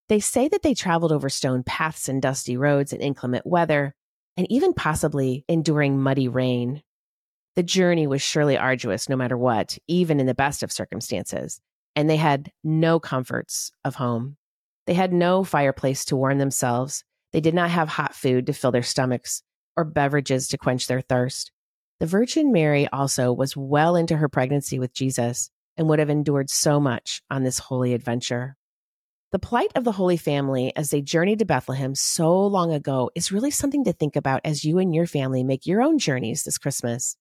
They 0.09 0.19
say 0.19 0.47
that 0.49 0.61
they 0.61 0.73
traveled 0.73 1.11
over 1.11 1.29
stone 1.29 1.63
paths 1.63 2.09
and 2.09 2.21
dusty 2.21 2.57
roads 2.57 2.91
in 2.91 3.01
inclement 3.01 3.45
weather, 3.45 3.95
and 4.35 4.45
even 4.51 4.73
possibly 4.73 5.45
enduring 5.47 5.99
muddy 5.99 6.27
rain. 6.27 6.83
The 7.55 7.63
journey 7.63 8.07
was 8.07 8.21
surely 8.21 8.57
arduous 8.57 9.09
no 9.09 9.15
matter 9.15 9.37
what, 9.37 9.77
even 9.87 10.19
in 10.19 10.25
the 10.25 10.33
best 10.33 10.63
of 10.63 10.71
circumstances, 10.71 11.61
and 11.95 12.09
they 12.09 12.17
had 12.17 12.51
no 12.63 12.99
comforts 12.99 13.71
of 13.83 13.95
home. 13.95 14.37
They 14.87 14.93
had 14.93 15.13
no 15.13 15.43
fireplace 15.43 16.05
to 16.05 16.15
warm 16.15 16.37
themselves. 16.37 17.03
They 17.31 17.41
did 17.41 17.53
not 17.53 17.69
have 17.69 17.89
hot 17.89 18.15
food 18.15 18.47
to 18.47 18.53
fill 18.53 18.71
their 18.71 18.83
stomachs 18.83 19.43
or 19.77 19.85
beverages 19.85 20.47
to 20.49 20.57
quench 20.57 20.87
their 20.87 21.01
thirst. 21.01 21.51
The 22.01 22.07
Virgin 22.07 22.51
Mary 22.51 22.87
also 22.87 23.31
was 23.31 23.55
well 23.55 23.95
into 23.95 24.17
her 24.17 24.27
pregnancy 24.27 24.79
with 24.79 24.91
Jesus 24.91 25.51
and 25.77 25.87
would 25.87 25.99
have 25.99 26.09
endured 26.09 26.49
so 26.49 26.79
much 26.79 27.21
on 27.29 27.43
this 27.43 27.59
holy 27.59 27.93
adventure. 27.93 28.57
The 29.31 29.37
plight 29.37 29.71
of 29.75 29.83
the 29.83 29.91
Holy 29.91 30.17
Family 30.17 30.75
as 30.75 30.89
they 30.89 31.03
journeyed 31.03 31.37
to 31.37 31.45
Bethlehem 31.45 31.93
so 31.93 32.43
long 32.47 32.73
ago 32.73 33.11
is 33.13 33.31
really 33.31 33.51
something 33.51 33.83
to 33.83 33.93
think 33.93 34.15
about 34.15 34.41
as 34.43 34.65
you 34.65 34.79
and 34.79 34.95
your 34.95 35.05
family 35.05 35.43
make 35.43 35.67
your 35.67 35.83
own 35.83 35.99
journeys 35.99 36.41
this 36.43 36.57
Christmas. 36.57 37.17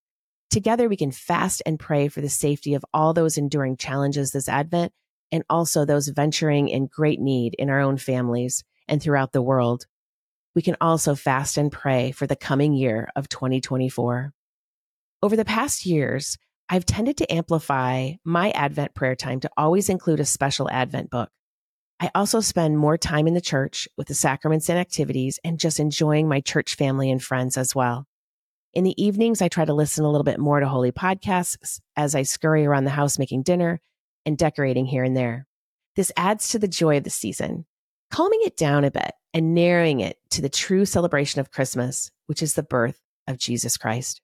Together, 0.48 0.88
we 0.88 0.96
can 0.96 1.12
fast 1.12 1.60
and 1.66 1.78
pray 1.78 2.08
for 2.08 2.22
the 2.22 2.30
safety 2.30 2.72
of 2.72 2.82
all 2.94 3.12
those 3.12 3.36
enduring 3.36 3.76
challenges 3.76 4.30
this 4.30 4.48
Advent 4.48 4.94
and 5.30 5.44
also 5.50 5.84
those 5.84 6.08
venturing 6.08 6.70
in 6.70 6.86
great 6.86 7.20
need 7.20 7.54
in 7.58 7.68
our 7.68 7.80
own 7.80 7.98
families 7.98 8.64
and 8.88 9.02
throughout 9.02 9.32
the 9.32 9.42
world. 9.42 9.84
We 10.54 10.62
can 10.62 10.78
also 10.80 11.14
fast 11.14 11.58
and 11.58 11.70
pray 11.70 12.12
for 12.12 12.26
the 12.26 12.34
coming 12.34 12.72
year 12.72 13.10
of 13.14 13.28
2024. 13.28 14.32
Over 15.22 15.36
the 15.36 15.44
past 15.44 15.84
years, 15.84 16.38
I've 16.70 16.86
tended 16.86 17.18
to 17.18 17.30
amplify 17.30 18.12
my 18.24 18.52
Advent 18.52 18.94
prayer 18.94 19.14
time 19.14 19.40
to 19.40 19.50
always 19.54 19.90
include 19.90 20.18
a 20.18 20.24
special 20.24 20.70
Advent 20.70 21.10
book. 21.10 21.28
I 22.00 22.10
also 22.14 22.40
spend 22.40 22.78
more 22.78 22.96
time 22.96 23.26
in 23.26 23.34
the 23.34 23.40
church 23.42 23.86
with 23.98 24.08
the 24.08 24.14
sacraments 24.14 24.70
and 24.70 24.78
activities 24.78 25.38
and 25.44 25.60
just 25.60 25.78
enjoying 25.78 26.26
my 26.26 26.40
church 26.40 26.74
family 26.74 27.10
and 27.10 27.22
friends 27.22 27.58
as 27.58 27.74
well. 27.74 28.06
In 28.72 28.82
the 28.82 29.02
evenings, 29.02 29.42
I 29.42 29.48
try 29.48 29.66
to 29.66 29.74
listen 29.74 30.06
a 30.06 30.10
little 30.10 30.24
bit 30.24 30.38
more 30.38 30.58
to 30.58 30.66
holy 30.66 30.90
podcasts 30.90 31.80
as 31.96 32.14
I 32.14 32.22
scurry 32.22 32.64
around 32.64 32.84
the 32.84 32.90
house 32.90 33.18
making 33.18 33.42
dinner 33.42 33.82
and 34.24 34.38
decorating 34.38 34.86
here 34.86 35.04
and 35.04 35.14
there. 35.14 35.46
This 35.96 36.12
adds 36.16 36.48
to 36.50 36.58
the 36.58 36.66
joy 36.66 36.96
of 36.96 37.04
the 37.04 37.10
season, 37.10 37.66
calming 38.10 38.40
it 38.44 38.56
down 38.56 38.84
a 38.84 38.90
bit 38.90 39.12
and 39.34 39.54
narrowing 39.54 40.00
it 40.00 40.16
to 40.30 40.40
the 40.40 40.48
true 40.48 40.86
celebration 40.86 41.40
of 41.40 41.50
Christmas, 41.50 42.10
which 42.24 42.42
is 42.42 42.54
the 42.54 42.62
birth 42.62 43.02
of 43.26 43.36
Jesus 43.36 43.76
Christ. 43.76 44.22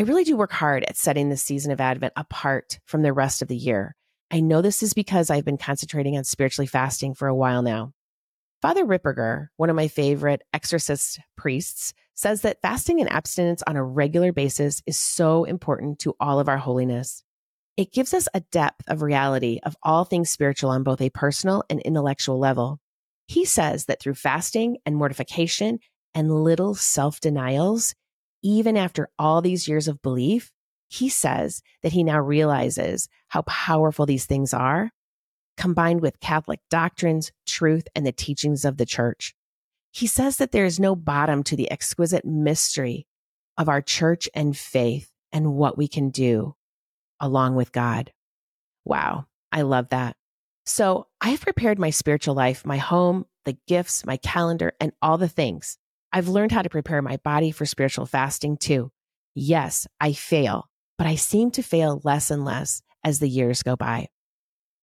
I 0.00 0.04
really 0.04 0.24
do 0.24 0.34
work 0.34 0.52
hard 0.52 0.82
at 0.84 0.96
setting 0.96 1.28
the 1.28 1.36
season 1.36 1.72
of 1.72 1.78
Advent 1.78 2.14
apart 2.16 2.80
from 2.86 3.02
the 3.02 3.12
rest 3.12 3.42
of 3.42 3.48
the 3.48 3.54
year. 3.54 3.94
I 4.30 4.40
know 4.40 4.62
this 4.62 4.82
is 4.82 4.94
because 4.94 5.28
I've 5.28 5.44
been 5.44 5.58
concentrating 5.58 6.16
on 6.16 6.24
spiritually 6.24 6.66
fasting 6.66 7.12
for 7.12 7.28
a 7.28 7.34
while 7.34 7.60
now. 7.60 7.92
Father 8.62 8.86
Ripperger, 8.86 9.48
one 9.58 9.68
of 9.68 9.76
my 9.76 9.88
favorite 9.88 10.40
exorcist 10.54 11.20
priests, 11.36 11.92
says 12.14 12.40
that 12.40 12.62
fasting 12.62 13.02
and 13.02 13.12
abstinence 13.12 13.62
on 13.66 13.76
a 13.76 13.84
regular 13.84 14.32
basis 14.32 14.80
is 14.86 14.96
so 14.96 15.44
important 15.44 15.98
to 15.98 16.16
all 16.18 16.40
of 16.40 16.48
our 16.48 16.56
holiness. 16.56 17.22
It 17.76 17.92
gives 17.92 18.14
us 18.14 18.26
a 18.32 18.40
depth 18.40 18.88
of 18.88 19.02
reality 19.02 19.60
of 19.64 19.76
all 19.82 20.06
things 20.06 20.30
spiritual 20.30 20.70
on 20.70 20.82
both 20.82 21.02
a 21.02 21.10
personal 21.10 21.62
and 21.68 21.78
intellectual 21.78 22.38
level. 22.38 22.80
He 23.26 23.44
says 23.44 23.84
that 23.84 24.00
through 24.00 24.14
fasting 24.14 24.78
and 24.86 24.96
mortification 24.96 25.78
and 26.14 26.42
little 26.42 26.74
self 26.74 27.20
denials, 27.20 27.94
even 28.42 28.76
after 28.76 29.08
all 29.18 29.42
these 29.42 29.68
years 29.68 29.88
of 29.88 30.02
belief, 30.02 30.52
he 30.88 31.08
says 31.08 31.62
that 31.82 31.92
he 31.92 32.02
now 32.02 32.18
realizes 32.18 33.08
how 33.28 33.42
powerful 33.42 34.06
these 34.06 34.26
things 34.26 34.52
are, 34.52 34.90
combined 35.56 36.00
with 36.00 36.20
Catholic 36.20 36.60
doctrines, 36.68 37.30
truth, 37.46 37.86
and 37.94 38.04
the 38.04 38.12
teachings 38.12 38.64
of 38.64 38.76
the 38.76 38.86
church. 38.86 39.34
He 39.92 40.06
says 40.06 40.36
that 40.38 40.52
there 40.52 40.64
is 40.64 40.80
no 40.80 40.96
bottom 40.96 41.42
to 41.44 41.56
the 41.56 41.70
exquisite 41.70 42.24
mystery 42.24 43.06
of 43.56 43.68
our 43.68 43.82
church 43.82 44.28
and 44.34 44.56
faith 44.56 45.10
and 45.32 45.54
what 45.54 45.76
we 45.76 45.86
can 45.86 46.10
do 46.10 46.54
along 47.20 47.54
with 47.54 47.72
God. 47.72 48.12
Wow, 48.84 49.26
I 49.52 49.62
love 49.62 49.90
that. 49.90 50.16
So 50.64 51.08
I've 51.20 51.40
prepared 51.40 51.78
my 51.78 51.90
spiritual 51.90 52.34
life, 52.34 52.64
my 52.64 52.76
home, 52.78 53.26
the 53.44 53.56
gifts, 53.66 54.04
my 54.06 54.16
calendar, 54.16 54.72
and 54.80 54.92
all 55.02 55.18
the 55.18 55.28
things. 55.28 55.78
I've 56.12 56.28
learned 56.28 56.52
how 56.52 56.62
to 56.62 56.70
prepare 56.70 57.02
my 57.02 57.18
body 57.18 57.50
for 57.50 57.66
spiritual 57.66 58.06
fasting 58.06 58.56
too. 58.56 58.90
Yes, 59.34 59.86
I 60.00 60.12
fail, 60.12 60.68
but 60.98 61.06
I 61.06 61.14
seem 61.14 61.50
to 61.52 61.62
fail 61.62 62.00
less 62.04 62.30
and 62.30 62.44
less 62.44 62.82
as 63.04 63.18
the 63.18 63.28
years 63.28 63.62
go 63.62 63.76
by. 63.76 64.08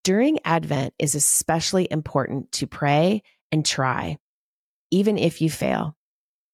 During 0.04 0.40
Advent 0.46 0.94
is 0.98 1.16
especially 1.16 1.88
important 1.92 2.52
to 2.54 2.68
pray 2.68 3.24
and 3.52 3.66
try, 3.66 4.18
even 4.90 5.18
if 5.18 5.42
you 5.42 5.50
fail. 5.50 5.98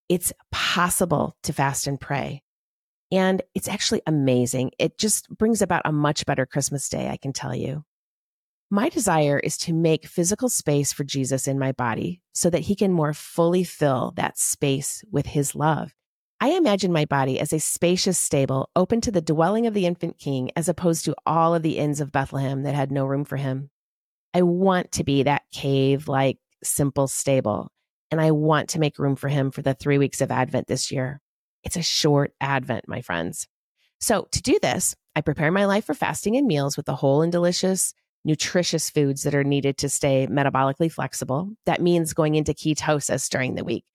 It's 0.09 0.33
possible 0.51 1.37
to 1.43 1.53
fast 1.53 1.85
and 1.85 1.99
pray. 1.99 2.41
And 3.11 3.43
it's 3.53 3.67
actually 3.67 4.01
amazing. 4.07 4.71
It 4.79 4.97
just 4.97 5.29
brings 5.29 5.61
about 5.61 5.83
a 5.85 5.91
much 5.91 6.25
better 6.25 6.47
Christmas 6.47 6.89
day, 6.89 7.09
I 7.09 7.17
can 7.17 7.31
tell 7.31 7.53
you. 7.53 7.85
My 8.73 8.89
desire 8.89 9.37
is 9.37 9.55
to 9.59 9.71
make 9.71 10.07
physical 10.07 10.49
space 10.49 10.91
for 10.91 11.03
Jesus 11.03 11.47
in 11.47 11.59
my 11.59 11.73
body 11.73 12.23
so 12.33 12.49
that 12.49 12.63
he 12.63 12.75
can 12.75 12.91
more 12.91 13.13
fully 13.13 13.63
fill 13.63 14.13
that 14.15 14.39
space 14.39 15.03
with 15.11 15.27
his 15.27 15.53
love. 15.53 15.93
I 16.41 16.53
imagine 16.53 16.91
my 16.91 17.05
body 17.05 17.39
as 17.39 17.53
a 17.53 17.59
spacious 17.59 18.17
stable 18.17 18.71
open 18.75 18.99
to 19.01 19.11
the 19.11 19.21
dwelling 19.21 19.67
of 19.67 19.75
the 19.75 19.85
infant 19.85 20.17
king 20.17 20.49
as 20.55 20.67
opposed 20.67 21.05
to 21.05 21.13
all 21.23 21.53
of 21.53 21.61
the 21.61 21.77
inns 21.77 22.01
of 22.01 22.11
Bethlehem 22.11 22.63
that 22.63 22.73
had 22.73 22.91
no 22.91 23.05
room 23.05 23.25
for 23.25 23.37
him. 23.37 23.69
I 24.33 24.41
want 24.41 24.93
to 24.93 25.03
be 25.03 25.21
that 25.21 25.43
cave 25.51 26.07
like 26.07 26.39
simple 26.63 27.07
stable, 27.07 27.71
and 28.09 28.19
I 28.19 28.31
want 28.31 28.69
to 28.69 28.79
make 28.79 28.97
room 28.97 29.15
for 29.15 29.27
him 29.27 29.51
for 29.51 29.61
the 29.61 29.75
three 29.75 29.99
weeks 29.99 30.19
of 30.19 30.31
Advent 30.31 30.65
this 30.65 30.91
year. 30.91 31.21
It's 31.63 31.77
a 31.77 31.83
short 31.83 32.33
Advent, 32.41 32.87
my 32.87 33.01
friends. 33.01 33.47
So, 33.99 34.27
to 34.31 34.41
do 34.41 34.57
this, 34.63 34.95
I 35.15 35.21
prepare 35.21 35.51
my 35.51 35.65
life 35.65 35.85
for 35.85 35.93
fasting 35.93 36.37
and 36.37 36.47
meals 36.47 36.75
with 36.75 36.87
the 36.87 36.95
whole 36.95 37.21
and 37.21 37.31
delicious, 37.31 37.93
nutritious 38.25 38.89
foods 38.89 39.23
that 39.23 39.35
are 39.35 39.43
needed 39.43 39.77
to 39.79 39.89
stay 39.89 40.27
metabolically 40.27 40.91
flexible. 40.91 41.51
That 41.65 41.81
means 41.81 42.13
going 42.13 42.35
into 42.35 42.53
ketosis 42.53 43.29
during 43.29 43.55
the 43.55 43.63
week. 43.63 43.85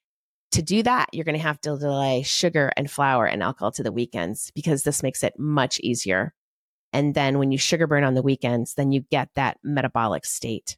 To 0.52 0.62
do 0.62 0.82
that, 0.82 1.08
you're 1.12 1.24
going 1.24 1.36
to 1.36 1.42
have 1.42 1.60
to 1.62 1.76
delay 1.76 2.22
sugar 2.22 2.72
and 2.76 2.90
flour 2.90 3.26
and 3.26 3.42
alcohol 3.42 3.72
to 3.72 3.82
the 3.82 3.92
weekends 3.92 4.50
because 4.54 4.82
this 4.82 5.02
makes 5.02 5.22
it 5.22 5.38
much 5.38 5.78
easier. 5.80 6.32
And 6.92 7.14
then 7.14 7.38
when 7.38 7.52
you 7.52 7.58
sugar 7.58 7.86
burn 7.86 8.04
on 8.04 8.14
the 8.14 8.22
weekends, 8.22 8.74
then 8.74 8.90
you 8.90 9.02
get 9.10 9.28
that 9.34 9.58
metabolic 9.62 10.24
state. 10.24 10.76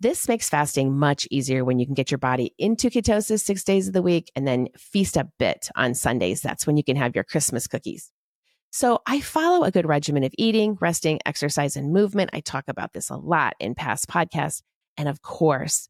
This 0.00 0.28
makes 0.28 0.48
fasting 0.48 0.96
much 0.96 1.26
easier 1.30 1.64
when 1.64 1.78
you 1.78 1.86
can 1.86 1.94
get 1.94 2.10
your 2.10 2.18
body 2.18 2.54
into 2.58 2.90
ketosis 2.90 3.40
six 3.40 3.64
days 3.64 3.88
of 3.88 3.94
the 3.94 4.02
week 4.02 4.30
and 4.34 4.46
then 4.46 4.68
feast 4.76 5.16
a 5.16 5.28
bit 5.38 5.68
on 5.76 5.94
Sundays. 5.94 6.40
That's 6.40 6.66
when 6.66 6.76
you 6.76 6.84
can 6.84 6.96
have 6.96 7.14
your 7.14 7.24
Christmas 7.24 7.66
cookies. 7.66 8.10
So 8.70 9.02
I 9.04 9.20
follow 9.20 9.64
a 9.64 9.72
good 9.72 9.86
regimen 9.86 10.22
of 10.22 10.32
eating, 10.38 10.78
resting, 10.80 11.18
exercise, 11.26 11.76
and 11.76 11.92
movement. 11.92 12.30
I 12.32 12.40
talk 12.40 12.64
about 12.68 12.92
this 12.92 13.10
a 13.10 13.16
lot 13.16 13.54
in 13.58 13.74
past 13.74 14.08
podcasts. 14.08 14.62
And 14.96 15.08
of 15.08 15.22
course, 15.22 15.88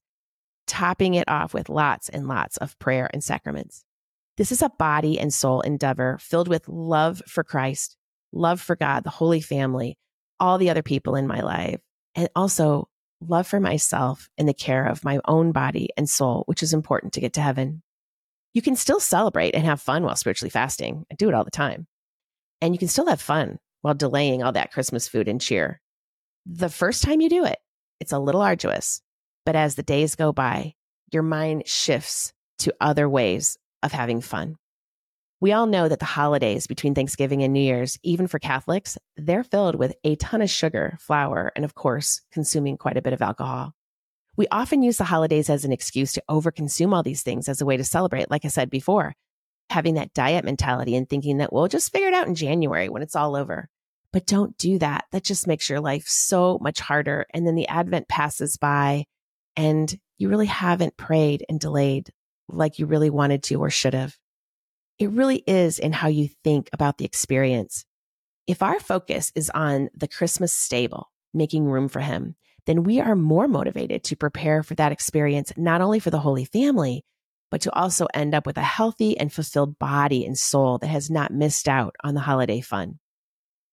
topping 0.66 1.14
it 1.14 1.28
off 1.28 1.52
with 1.52 1.68
lots 1.68 2.08
and 2.08 2.26
lots 2.26 2.56
of 2.56 2.78
prayer 2.78 3.10
and 3.12 3.22
sacraments. 3.22 3.84
This 4.36 4.52
is 4.52 4.62
a 4.62 4.70
body 4.78 5.18
and 5.18 5.34
soul 5.34 5.60
endeavor 5.60 6.16
filled 6.20 6.48
with 6.48 6.68
love 6.68 7.20
for 7.26 7.44
Christ, 7.44 7.96
love 8.32 8.60
for 8.60 8.76
God, 8.76 9.04
the 9.04 9.10
Holy 9.10 9.40
Family, 9.40 9.98
all 10.38 10.56
the 10.56 10.70
other 10.70 10.82
people 10.82 11.16
in 11.16 11.26
my 11.26 11.40
life, 11.40 11.80
and 12.14 12.30
also 12.34 12.88
love 13.20 13.46
for 13.46 13.60
myself 13.60 14.30
and 14.38 14.48
the 14.48 14.54
care 14.54 14.86
of 14.86 15.04
my 15.04 15.20
own 15.26 15.52
body 15.52 15.90
and 15.98 16.08
soul, 16.08 16.44
which 16.46 16.62
is 16.62 16.72
important 16.72 17.12
to 17.12 17.20
get 17.20 17.34
to 17.34 17.42
heaven. 17.42 17.82
You 18.54 18.62
can 18.62 18.76
still 18.76 19.00
celebrate 19.00 19.54
and 19.54 19.64
have 19.64 19.82
fun 19.82 20.04
while 20.04 20.16
spiritually 20.16 20.50
fasting. 20.50 21.04
I 21.12 21.16
do 21.16 21.28
it 21.28 21.34
all 21.34 21.44
the 21.44 21.50
time. 21.50 21.86
And 22.60 22.74
you 22.74 22.78
can 22.78 22.88
still 22.88 23.06
have 23.06 23.20
fun 23.20 23.58
while 23.82 23.94
delaying 23.94 24.42
all 24.42 24.52
that 24.52 24.72
Christmas 24.72 25.08
food 25.08 25.28
and 25.28 25.40
cheer. 25.40 25.80
The 26.46 26.68
first 26.68 27.02
time 27.02 27.20
you 27.20 27.28
do 27.28 27.44
it, 27.44 27.58
it's 28.00 28.12
a 28.12 28.18
little 28.18 28.42
arduous, 28.42 29.02
but 29.46 29.56
as 29.56 29.74
the 29.74 29.82
days 29.82 30.14
go 30.14 30.32
by, 30.32 30.74
your 31.12 31.22
mind 31.22 31.66
shifts 31.66 32.32
to 32.60 32.74
other 32.80 33.08
ways 33.08 33.58
of 33.82 33.92
having 33.92 34.20
fun. 34.20 34.56
We 35.40 35.52
all 35.52 35.66
know 35.66 35.88
that 35.88 36.00
the 36.00 36.04
holidays 36.04 36.66
between 36.66 36.94
Thanksgiving 36.94 37.42
and 37.42 37.54
New 37.54 37.60
Year's, 37.60 37.98
even 38.02 38.26
for 38.26 38.38
Catholics, 38.38 38.98
they're 39.16 39.42
filled 39.42 39.74
with 39.74 39.94
a 40.04 40.16
ton 40.16 40.42
of 40.42 40.50
sugar, 40.50 40.98
flour, 41.00 41.50
and 41.56 41.64
of 41.64 41.74
course, 41.74 42.20
consuming 42.30 42.76
quite 42.76 42.98
a 42.98 43.02
bit 43.02 43.14
of 43.14 43.22
alcohol. 43.22 43.72
We 44.36 44.46
often 44.52 44.82
use 44.82 44.98
the 44.98 45.04
holidays 45.04 45.48
as 45.48 45.64
an 45.64 45.72
excuse 45.72 46.12
to 46.12 46.22
overconsume 46.28 46.94
all 46.94 47.02
these 47.02 47.22
things 47.22 47.48
as 47.48 47.62
a 47.62 47.66
way 47.66 47.78
to 47.78 47.84
celebrate, 47.84 48.30
like 48.30 48.44
I 48.44 48.48
said 48.48 48.68
before, 48.68 49.14
having 49.70 49.94
that 49.94 50.12
diet 50.14 50.44
mentality 50.44 50.96
and 50.96 51.08
thinking 51.08 51.38
that 51.38 51.52
we'll 51.52 51.68
just 51.68 51.92
figure 51.92 52.08
it 52.08 52.14
out 52.14 52.26
in 52.26 52.34
January 52.34 52.88
when 52.88 53.02
it's 53.02 53.16
all 53.16 53.36
over. 53.36 53.68
But 54.12 54.26
don't 54.26 54.56
do 54.58 54.78
that. 54.80 55.04
That 55.12 55.24
just 55.24 55.46
makes 55.46 55.70
your 55.70 55.80
life 55.80 56.06
so 56.06 56.58
much 56.60 56.80
harder. 56.80 57.26
And 57.32 57.46
then 57.46 57.54
the 57.54 57.68
Advent 57.68 58.08
passes 58.08 58.56
by 58.56 59.04
and 59.56 59.94
you 60.18 60.28
really 60.28 60.46
haven't 60.46 60.96
prayed 60.96 61.44
and 61.48 61.60
delayed 61.60 62.10
like 62.48 62.78
you 62.78 62.86
really 62.86 63.10
wanted 63.10 63.42
to 63.44 63.56
or 63.56 63.70
should 63.70 63.94
have. 63.94 64.16
It 64.98 65.10
really 65.10 65.42
is 65.46 65.78
in 65.78 65.92
how 65.92 66.08
you 66.08 66.28
think 66.44 66.68
about 66.72 66.98
the 66.98 67.04
experience. 67.04 67.84
If 68.46 68.62
our 68.62 68.80
focus 68.80 69.32
is 69.34 69.50
on 69.50 69.88
the 69.94 70.08
Christmas 70.08 70.52
stable, 70.52 71.10
making 71.32 71.64
room 71.64 71.88
for 71.88 72.00
him, 72.00 72.34
then 72.66 72.82
we 72.82 73.00
are 73.00 73.16
more 73.16 73.48
motivated 73.48 74.04
to 74.04 74.16
prepare 74.16 74.62
for 74.62 74.74
that 74.74 74.92
experience, 74.92 75.52
not 75.56 75.80
only 75.80 76.00
for 76.00 76.10
the 76.10 76.18
Holy 76.18 76.44
Family, 76.44 77.04
but 77.50 77.60
to 77.62 77.74
also 77.74 78.06
end 78.14 78.34
up 78.34 78.46
with 78.46 78.56
a 78.56 78.62
healthy 78.62 79.18
and 79.18 79.32
fulfilled 79.32 79.78
body 79.78 80.24
and 80.24 80.38
soul 80.38 80.78
that 80.78 80.88
has 80.88 81.10
not 81.10 81.32
missed 81.32 81.68
out 81.68 81.94
on 82.02 82.14
the 82.14 82.20
holiday 82.20 82.60
fun. 82.60 82.98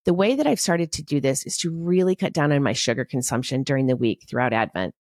The 0.05 0.13
way 0.13 0.36
that 0.36 0.48
I've 0.48 0.60
started 0.60 0.91
to 0.93 1.03
do 1.03 1.19
this 1.19 1.46
is 1.46 1.57
to 1.57 1.69
really 1.69 2.15
cut 2.15 2.34
down 2.34 2.51
on 2.51 2.63
my 2.63 2.74
sugar 2.74 3.05
consumption 3.05 3.63
during 3.63 3.88
the 3.88 3.96
week 3.96 4.25
throughout 4.27 4.53
Advent. 4.53 4.96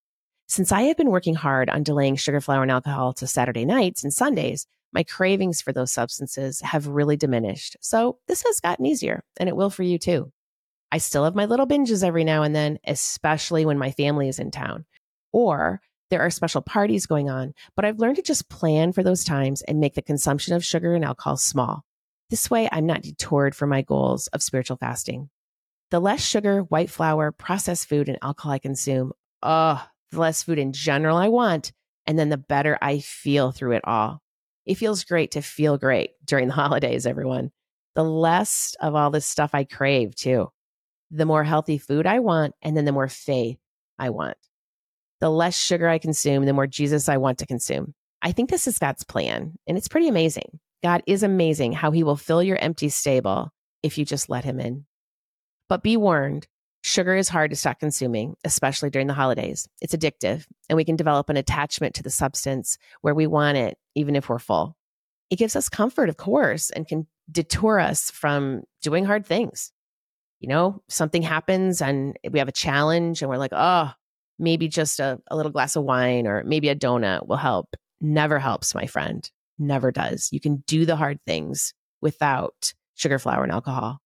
Since 0.47 0.71
I 0.71 0.83
have 0.83 0.97
been 0.97 1.11
working 1.11 1.35
hard 1.35 1.69
on 1.69 1.83
delaying 1.83 2.15
sugar, 2.15 2.39
flour, 2.39 2.61
and 2.61 2.71
alcohol 2.71 3.13
to 3.13 3.27
Saturday 3.27 3.65
nights 3.65 4.03
and 4.03 4.13
Sundays, 4.13 4.67
my 4.93 5.03
cravings 5.03 5.61
for 5.61 5.73
those 5.73 5.91
substances 5.91 6.61
have 6.61 6.87
really 6.87 7.17
diminished. 7.17 7.77
So 7.81 8.19
this 8.27 8.43
has 8.43 8.59
gotten 8.59 8.85
easier 8.85 9.23
and 9.39 9.49
it 9.49 9.55
will 9.55 9.69
for 9.69 9.83
you 9.83 9.97
too. 9.97 10.31
I 10.91 10.99
still 10.99 11.25
have 11.25 11.35
my 11.35 11.45
little 11.45 11.67
binges 11.67 12.03
every 12.03 12.23
now 12.23 12.43
and 12.43 12.55
then, 12.55 12.79
especially 12.85 13.65
when 13.65 13.77
my 13.77 13.91
family 13.91 14.29
is 14.29 14.39
in 14.39 14.51
town 14.51 14.85
or 15.33 15.81
there 16.09 16.21
are 16.21 16.29
special 16.29 16.61
parties 16.61 17.05
going 17.05 17.29
on, 17.29 17.53
but 17.75 17.85
I've 17.85 17.99
learned 17.99 18.15
to 18.17 18.21
just 18.21 18.49
plan 18.49 18.93
for 18.93 19.03
those 19.03 19.23
times 19.23 19.61
and 19.61 19.79
make 19.79 19.95
the 19.95 20.01
consumption 20.01 20.53
of 20.53 20.63
sugar 20.63 20.93
and 20.93 21.03
alcohol 21.03 21.37
small. 21.37 21.83
This 22.29 22.49
way, 22.49 22.67
I'm 22.71 22.85
not 22.85 23.03
detoured 23.03 23.55
from 23.55 23.69
my 23.69 23.81
goals 23.81 24.27
of 24.27 24.43
spiritual 24.43 24.77
fasting. 24.77 25.29
The 25.91 25.99
less 26.01 26.21
sugar, 26.21 26.61
white 26.61 26.89
flour, 26.89 27.31
processed 27.31 27.87
food, 27.87 28.09
and 28.09 28.17
alcohol 28.21 28.51
I 28.51 28.59
consume, 28.59 29.13
oh, 29.41 29.85
the 30.11 30.19
less 30.19 30.43
food 30.43 30.59
in 30.59 30.73
general 30.73 31.17
I 31.17 31.29
want, 31.29 31.71
and 32.05 32.19
then 32.19 32.29
the 32.29 32.37
better 32.37 32.77
I 32.81 32.99
feel 32.99 33.51
through 33.51 33.73
it 33.73 33.85
all. 33.85 34.21
It 34.65 34.75
feels 34.75 35.05
great 35.05 35.31
to 35.31 35.41
feel 35.41 35.77
great 35.77 36.11
during 36.25 36.47
the 36.47 36.53
holidays, 36.53 37.05
everyone. 37.05 37.51
The 37.95 38.03
less 38.03 38.75
of 38.79 38.95
all 38.95 39.09
this 39.09 39.25
stuff 39.25 39.51
I 39.53 39.63
crave, 39.63 40.15
too. 40.15 40.49
The 41.09 41.25
more 41.25 41.43
healthy 41.43 41.77
food 41.77 42.05
I 42.05 42.19
want, 42.19 42.53
and 42.61 42.75
then 42.75 42.85
the 42.85 42.91
more 42.91 43.07
faith 43.07 43.57
I 43.97 44.09
want. 44.09 44.37
The 45.19 45.29
less 45.29 45.57
sugar 45.57 45.87
I 45.87 45.97
consume, 45.97 46.45
the 46.45 46.53
more 46.53 46.67
Jesus 46.67 47.09
I 47.09 47.17
want 47.17 47.39
to 47.39 47.45
consume. 47.45 47.93
I 48.21 48.31
think 48.31 48.49
this 48.49 48.67
is 48.67 48.79
God's 48.79 49.03
plan, 49.03 49.53
and 49.67 49.77
it's 49.77 49.87
pretty 49.87 50.07
amazing. 50.07 50.59
God 50.83 51.01
is 51.07 51.23
amazing 51.23 51.73
how 51.73 51.91
he 51.91 52.03
will 52.03 52.15
fill 52.15 52.43
your 52.43 52.57
empty 52.57 52.89
stable 52.89 53.51
if 53.83 53.97
you 53.97 54.05
just 54.05 54.29
let 54.29 54.43
him 54.43 54.59
in. 54.59 54.85
But 55.69 55.83
be 55.83 55.97
warned, 55.97 56.47
sugar 56.83 57.15
is 57.15 57.29
hard 57.29 57.49
to 57.49 57.55
stop 57.55 57.79
consuming, 57.79 58.35
especially 58.43 58.89
during 58.89 59.07
the 59.07 59.13
holidays. 59.13 59.67
It's 59.81 59.95
addictive, 59.95 60.45
and 60.69 60.77
we 60.77 60.85
can 60.85 60.95
develop 60.95 61.29
an 61.29 61.37
attachment 61.37 61.95
to 61.95 62.03
the 62.03 62.09
substance 62.09 62.77
where 63.01 63.15
we 63.15 63.27
want 63.27 63.57
it, 63.57 63.77
even 63.95 64.15
if 64.15 64.29
we're 64.29 64.39
full. 64.39 64.75
It 65.29 65.37
gives 65.37 65.55
us 65.55 65.67
comfort, 65.67 66.09
of 66.09 66.17
course, 66.17 66.69
and 66.69 66.87
can 66.87 67.07
detour 67.29 67.79
us 67.79 68.09
from 68.11 68.63
doing 68.81 69.03
hard 69.03 69.25
things. 69.25 69.71
You 70.39 70.49
know, 70.49 70.83
something 70.87 71.23
happens 71.23 71.81
and 71.81 72.17
we 72.31 72.39
have 72.39 72.47
a 72.47 72.53
challenge, 72.53 73.21
and 73.21 73.29
we're 73.29 73.37
like, 73.37 73.53
oh, 73.53 73.91
maybe 74.39 74.67
just 74.67 74.99
a, 74.99 75.19
a 75.27 75.35
little 75.35 75.51
glass 75.51 75.75
of 75.75 75.83
wine 75.83 76.27
or 76.27 76.43
maybe 76.43 76.69
a 76.69 76.75
donut 76.75 77.27
will 77.27 77.37
help. 77.37 77.75
Never 77.99 78.39
helps, 78.39 78.75
my 78.75 78.85
friend. 78.85 79.29
Never 79.57 79.91
does. 79.91 80.29
You 80.31 80.39
can 80.39 80.63
do 80.67 80.85
the 80.85 80.95
hard 80.95 81.19
things 81.25 81.73
without 82.01 82.73
sugar, 82.95 83.19
flour, 83.19 83.43
and 83.43 83.51
alcohol. 83.51 83.99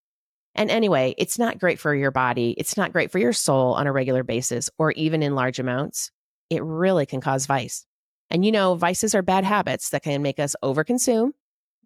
And 0.55 0.69
anyway, 0.69 1.15
it's 1.17 1.39
not 1.39 1.59
great 1.59 1.79
for 1.79 1.95
your 1.95 2.11
body. 2.11 2.55
It's 2.57 2.75
not 2.75 2.91
great 2.91 3.11
for 3.11 3.19
your 3.19 3.33
soul 3.33 3.73
on 3.73 3.87
a 3.87 3.91
regular 3.91 4.23
basis 4.23 4.69
or 4.77 4.91
even 4.91 5.23
in 5.23 5.35
large 5.35 5.59
amounts. 5.59 6.11
It 6.49 6.63
really 6.63 7.05
can 7.05 7.21
cause 7.21 7.45
vice. 7.45 7.85
And 8.29 8.45
you 8.45 8.51
know, 8.51 8.75
vices 8.75 9.15
are 9.15 9.21
bad 9.21 9.43
habits 9.43 9.89
that 9.89 10.03
can 10.03 10.21
make 10.21 10.39
us 10.39 10.55
overconsume. 10.63 11.31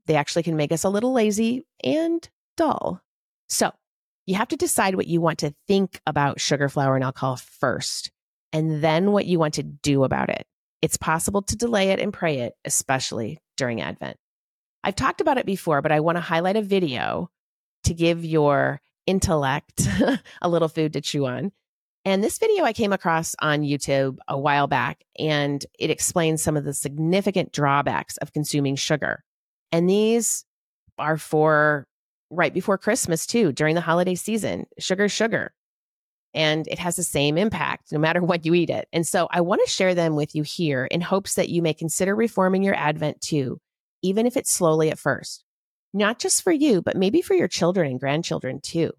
They 0.06 0.16
actually 0.16 0.44
can 0.44 0.56
make 0.56 0.72
us 0.72 0.84
a 0.84 0.90
little 0.90 1.14
lazy 1.14 1.66
and 1.84 2.28
dull. 2.58 3.02
So 3.50 3.72
you 4.26 4.36
have 4.36 4.48
to 4.50 4.56
decide 4.56 4.96
what 4.96 5.08
you 5.08 5.22
want 5.22 5.40
to 5.40 5.54
think 5.68 6.00
about 6.06 6.40
sugar, 6.40 6.70
flour, 6.70 6.96
and 6.96 7.04
alcohol 7.04 7.38
first, 7.38 8.12
and 8.56 8.82
then 8.82 9.12
what 9.12 9.26
you 9.26 9.38
want 9.38 9.56
to 9.56 9.64
do 9.64 10.06
about 10.06 10.30
it. 10.30 10.48
It's 10.82 10.96
possible 10.96 11.42
to 11.42 11.58
delay 11.58 11.90
it 11.90 12.00
and 12.00 12.14
pray 12.14 12.40
it, 12.40 12.54
especially 12.64 13.40
during 13.58 13.82
Advent. 13.82 14.16
I've 14.82 14.96
talked 14.96 15.20
about 15.20 15.38
it 15.38 15.46
before, 15.46 15.82
but 15.82 15.92
I 15.92 16.00
want 16.00 16.16
to 16.16 16.22
highlight 16.22 16.56
a 16.56 16.62
video 16.62 17.30
to 17.84 17.94
give 17.94 18.24
your 18.24 18.80
intellect 19.06 19.86
a 20.42 20.48
little 20.48 20.70
food 20.70 20.94
to 20.94 21.02
chew 21.02 21.26
on. 21.26 21.52
And 22.06 22.24
this 22.24 22.38
video 22.38 22.64
I 22.64 22.72
came 22.72 22.94
across 22.94 23.36
on 23.42 23.64
YouTube 23.64 24.20
a 24.30 24.40
while 24.40 24.68
back, 24.68 25.04
and 25.20 25.66
it 25.78 25.90
explains 25.90 26.42
some 26.42 26.56
of 26.56 26.64
the 26.64 26.74
significant 26.74 27.52
drawbacks 27.52 28.16
of 28.18 28.32
consuming 28.32 28.78
sugar. 28.78 29.26
And 29.74 29.90
these 29.90 30.46
are 30.98 31.18
for 31.18 31.88
right 32.30 32.54
before 32.54 32.78
Christmas, 32.78 33.26
too, 33.26 33.52
during 33.52 33.76
the 33.76 33.82
holiday 33.82 34.16
season. 34.16 34.66
Sugar, 34.80 35.10
sugar. 35.10 35.52
And 36.36 36.68
it 36.68 36.78
has 36.78 36.98
the 36.98 37.04
same 37.04 37.38
impact 37.38 37.92
no 37.92 37.98
matter 37.98 38.22
what 38.22 38.46
you 38.46 38.54
eat 38.54 38.70
it. 38.70 38.88
And 38.94 39.08
so 39.08 39.28
I 39.32 39.42
want 39.42 39.62
to 39.66 39.72
share 39.72 39.96
them 39.96 40.16
with 40.16 40.36
you 40.36 40.44
here 40.44 40.86
in 40.86 41.02
hopes 41.02 41.36
that 41.36 41.50
you 41.50 41.64
may 41.64 41.74
consider 41.74 42.14
reforming 42.14 42.62
your 42.62 42.76
Advent 42.76 43.22
too, 43.22 43.60
even 44.04 44.28
if 44.28 44.38
it's 44.38 44.52
slowly 44.52 44.92
at 44.92 45.00
first 45.00 45.46
not 45.96 46.20
just 46.20 46.44
for 46.44 46.52
you, 46.52 46.82
but 46.82 46.98
maybe 46.98 47.22
for 47.22 47.34
your 47.34 47.48
children 47.48 47.90
and 47.90 48.00
grandchildren 48.00 48.60
too. 48.62 48.92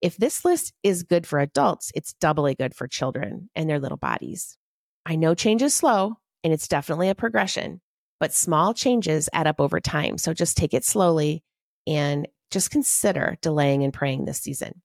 If 0.00 0.16
this 0.16 0.44
list 0.44 0.72
is 0.82 1.02
good 1.02 1.26
for 1.26 1.40
adults, 1.40 1.90
it's 1.94 2.14
doubly 2.14 2.54
good 2.54 2.74
for 2.74 2.86
children 2.86 3.50
and 3.54 3.68
their 3.68 3.80
little 3.80 3.98
bodies. 3.98 4.56
I 5.04 5.16
know 5.16 5.34
change 5.34 5.60
is 5.60 5.74
slow 5.74 6.14
and 6.44 6.52
it's 6.52 6.68
definitely 6.68 7.08
a 7.08 7.16
progression, 7.16 7.80
but 8.20 8.32
small 8.32 8.72
changes 8.72 9.28
add 9.32 9.48
up 9.48 9.60
over 9.60 9.80
time. 9.80 10.18
So 10.18 10.32
just 10.32 10.56
take 10.56 10.72
it 10.72 10.84
slowly 10.84 11.42
and 11.86 12.28
just 12.52 12.70
consider 12.70 13.36
delaying 13.42 13.82
and 13.82 13.92
praying 13.92 14.24
this 14.24 14.40
season. 14.40 14.80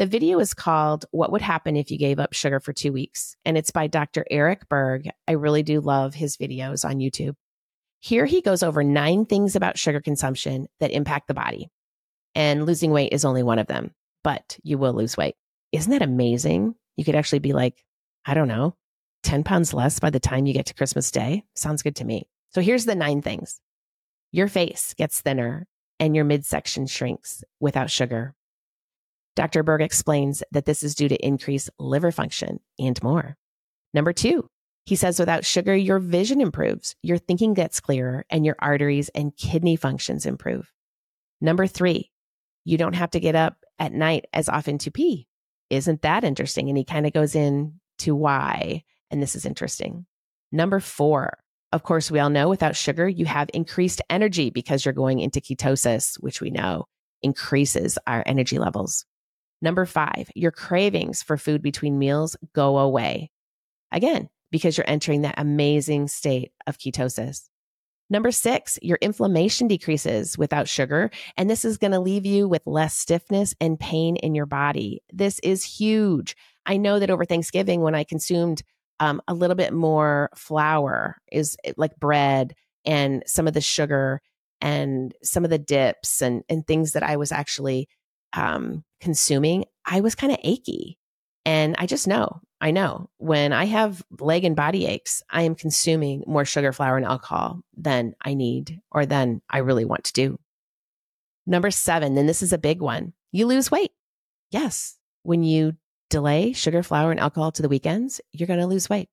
The 0.00 0.06
video 0.06 0.40
is 0.40 0.54
called 0.54 1.04
What 1.10 1.30
Would 1.30 1.42
Happen 1.42 1.76
If 1.76 1.90
You 1.90 1.98
Gave 1.98 2.18
Up 2.18 2.32
Sugar 2.32 2.58
for 2.58 2.72
Two 2.72 2.90
Weeks, 2.90 3.36
and 3.44 3.58
it's 3.58 3.70
by 3.70 3.86
Dr. 3.86 4.24
Eric 4.30 4.66
Berg. 4.70 5.10
I 5.28 5.32
really 5.32 5.62
do 5.62 5.78
love 5.82 6.14
his 6.14 6.38
videos 6.38 6.86
on 6.86 7.00
YouTube. 7.00 7.34
Here 7.98 8.24
he 8.24 8.40
goes 8.40 8.62
over 8.62 8.82
nine 8.82 9.26
things 9.26 9.56
about 9.56 9.76
sugar 9.76 10.00
consumption 10.00 10.68
that 10.78 10.90
impact 10.90 11.28
the 11.28 11.34
body. 11.34 11.68
And 12.34 12.64
losing 12.64 12.92
weight 12.92 13.12
is 13.12 13.26
only 13.26 13.42
one 13.42 13.58
of 13.58 13.66
them, 13.66 13.90
but 14.24 14.56
you 14.62 14.78
will 14.78 14.94
lose 14.94 15.18
weight. 15.18 15.34
Isn't 15.70 15.92
that 15.92 16.00
amazing? 16.00 16.76
You 16.96 17.04
could 17.04 17.14
actually 17.14 17.40
be 17.40 17.52
like, 17.52 17.84
I 18.24 18.32
don't 18.32 18.48
know, 18.48 18.76
10 19.24 19.44
pounds 19.44 19.74
less 19.74 20.00
by 20.00 20.08
the 20.08 20.18
time 20.18 20.46
you 20.46 20.54
get 20.54 20.64
to 20.64 20.74
Christmas 20.74 21.10
Day. 21.10 21.44
Sounds 21.54 21.82
good 21.82 21.96
to 21.96 22.06
me. 22.06 22.26
So 22.54 22.62
here's 22.62 22.86
the 22.86 22.94
nine 22.94 23.20
things 23.20 23.60
your 24.32 24.48
face 24.48 24.94
gets 24.94 25.20
thinner 25.20 25.66
and 25.98 26.16
your 26.16 26.24
midsection 26.24 26.86
shrinks 26.86 27.44
without 27.60 27.90
sugar. 27.90 28.34
Dr. 29.36 29.62
Berg 29.62 29.82
explains 29.82 30.42
that 30.50 30.64
this 30.64 30.82
is 30.82 30.94
due 30.94 31.08
to 31.08 31.26
increased 31.26 31.70
liver 31.78 32.10
function 32.10 32.60
and 32.78 33.02
more. 33.02 33.36
Number 33.94 34.12
two, 34.12 34.48
he 34.86 34.96
says 34.96 35.18
without 35.18 35.44
sugar, 35.44 35.74
your 35.74 35.98
vision 35.98 36.40
improves, 36.40 36.96
your 37.02 37.18
thinking 37.18 37.54
gets 37.54 37.80
clearer, 37.80 38.24
and 38.30 38.44
your 38.44 38.56
arteries 38.58 39.08
and 39.10 39.36
kidney 39.36 39.76
functions 39.76 40.26
improve. 40.26 40.72
Number 41.40 41.66
three, 41.66 42.10
you 42.64 42.76
don't 42.76 42.94
have 42.94 43.10
to 43.12 43.20
get 43.20 43.34
up 43.34 43.56
at 43.78 43.92
night 43.92 44.26
as 44.32 44.48
often 44.48 44.78
to 44.78 44.90
pee. 44.90 45.26
Isn't 45.70 46.02
that 46.02 46.24
interesting? 46.24 46.68
And 46.68 46.76
he 46.76 46.84
kind 46.84 47.06
of 47.06 47.12
goes 47.12 47.34
in 47.34 47.80
to 47.98 48.14
why. 48.14 48.82
And 49.10 49.22
this 49.22 49.36
is 49.36 49.46
interesting. 49.46 50.06
Number 50.52 50.80
four, 50.80 51.38
of 51.72 51.84
course, 51.84 52.10
we 52.10 52.18
all 52.18 52.30
know 52.30 52.48
without 52.48 52.74
sugar, 52.74 53.08
you 53.08 53.26
have 53.26 53.48
increased 53.54 54.02
energy 54.10 54.50
because 54.50 54.84
you're 54.84 54.92
going 54.92 55.20
into 55.20 55.40
ketosis, 55.40 56.16
which 56.20 56.40
we 56.40 56.50
know 56.50 56.86
increases 57.22 57.96
our 58.06 58.24
energy 58.26 58.58
levels. 58.58 59.06
Number 59.62 59.84
five, 59.84 60.30
your 60.34 60.50
cravings 60.50 61.22
for 61.22 61.36
food 61.36 61.62
between 61.62 61.98
meals 61.98 62.36
go 62.54 62.78
away. 62.78 63.30
Again, 63.92 64.28
because 64.50 64.76
you're 64.76 64.88
entering 64.88 65.22
that 65.22 65.34
amazing 65.38 66.08
state 66.08 66.52
of 66.66 66.78
ketosis. 66.78 67.48
Number 68.08 68.32
six, 68.32 68.78
your 68.82 68.98
inflammation 69.00 69.68
decreases 69.68 70.36
without 70.36 70.68
sugar. 70.68 71.10
And 71.36 71.48
this 71.48 71.64
is 71.64 71.78
going 71.78 71.92
to 71.92 72.00
leave 72.00 72.26
you 72.26 72.48
with 72.48 72.62
less 72.66 72.96
stiffness 72.96 73.54
and 73.60 73.78
pain 73.78 74.16
in 74.16 74.34
your 74.34 74.46
body. 74.46 75.02
This 75.12 75.38
is 75.40 75.64
huge. 75.64 76.36
I 76.66 76.76
know 76.76 76.98
that 76.98 77.10
over 77.10 77.24
Thanksgiving, 77.24 77.82
when 77.82 77.94
I 77.94 78.02
consumed 78.02 78.62
um, 78.98 79.22
a 79.28 79.34
little 79.34 79.54
bit 79.54 79.72
more 79.72 80.28
flour, 80.34 81.18
is 81.30 81.56
like 81.76 81.96
bread 81.96 82.54
and 82.84 83.22
some 83.26 83.46
of 83.46 83.54
the 83.54 83.60
sugar 83.60 84.20
and 84.60 85.14
some 85.22 85.44
of 85.44 85.50
the 85.50 85.58
dips 85.58 86.20
and, 86.20 86.42
and 86.48 86.66
things 86.66 86.92
that 86.92 87.04
I 87.04 87.16
was 87.16 87.30
actually 87.30 87.88
um, 88.32 88.84
consuming, 89.00 89.64
I 89.84 90.00
was 90.00 90.14
kind 90.14 90.32
of 90.32 90.38
achy. 90.42 90.98
And 91.44 91.74
I 91.78 91.86
just 91.86 92.06
know, 92.06 92.40
I 92.60 92.70
know 92.70 93.08
when 93.16 93.52
I 93.52 93.64
have 93.64 94.02
leg 94.18 94.44
and 94.44 94.54
body 94.54 94.86
aches, 94.86 95.22
I 95.30 95.42
am 95.42 95.54
consuming 95.54 96.22
more 96.26 96.44
sugar, 96.44 96.72
flour, 96.72 96.96
and 96.96 97.06
alcohol 97.06 97.62
than 97.76 98.14
I 98.22 98.34
need 98.34 98.80
or 98.90 99.06
than 99.06 99.40
I 99.48 99.58
really 99.58 99.86
want 99.86 100.04
to 100.04 100.12
do. 100.12 100.38
Number 101.46 101.70
seven, 101.70 102.16
and 102.18 102.28
this 102.28 102.42
is 102.42 102.52
a 102.52 102.58
big 102.58 102.80
one 102.80 103.14
you 103.32 103.46
lose 103.46 103.70
weight. 103.70 103.92
Yes, 104.50 104.96
when 105.22 105.42
you 105.42 105.76
delay 106.10 106.52
sugar, 106.52 106.82
flour, 106.82 107.10
and 107.10 107.20
alcohol 107.20 107.52
to 107.52 107.62
the 107.62 107.68
weekends, 107.68 108.20
you're 108.32 108.48
going 108.48 108.60
to 108.60 108.66
lose 108.66 108.90
weight. 108.90 109.08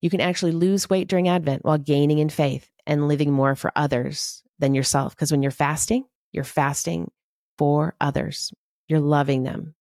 You 0.00 0.10
can 0.10 0.20
actually 0.20 0.52
lose 0.52 0.88
weight 0.88 1.08
during 1.08 1.28
Advent 1.28 1.64
while 1.64 1.78
gaining 1.78 2.18
in 2.18 2.28
faith 2.28 2.70
and 2.86 3.08
living 3.08 3.32
more 3.32 3.56
for 3.56 3.72
others 3.74 4.42
than 4.58 4.74
yourself. 4.74 5.16
Because 5.16 5.32
when 5.32 5.42
you're 5.42 5.50
fasting, 5.50 6.04
you're 6.32 6.44
fasting 6.44 7.10
for 7.58 7.94
others, 8.00 8.52
you're 8.86 9.00
loving 9.00 9.42
them 9.42 9.74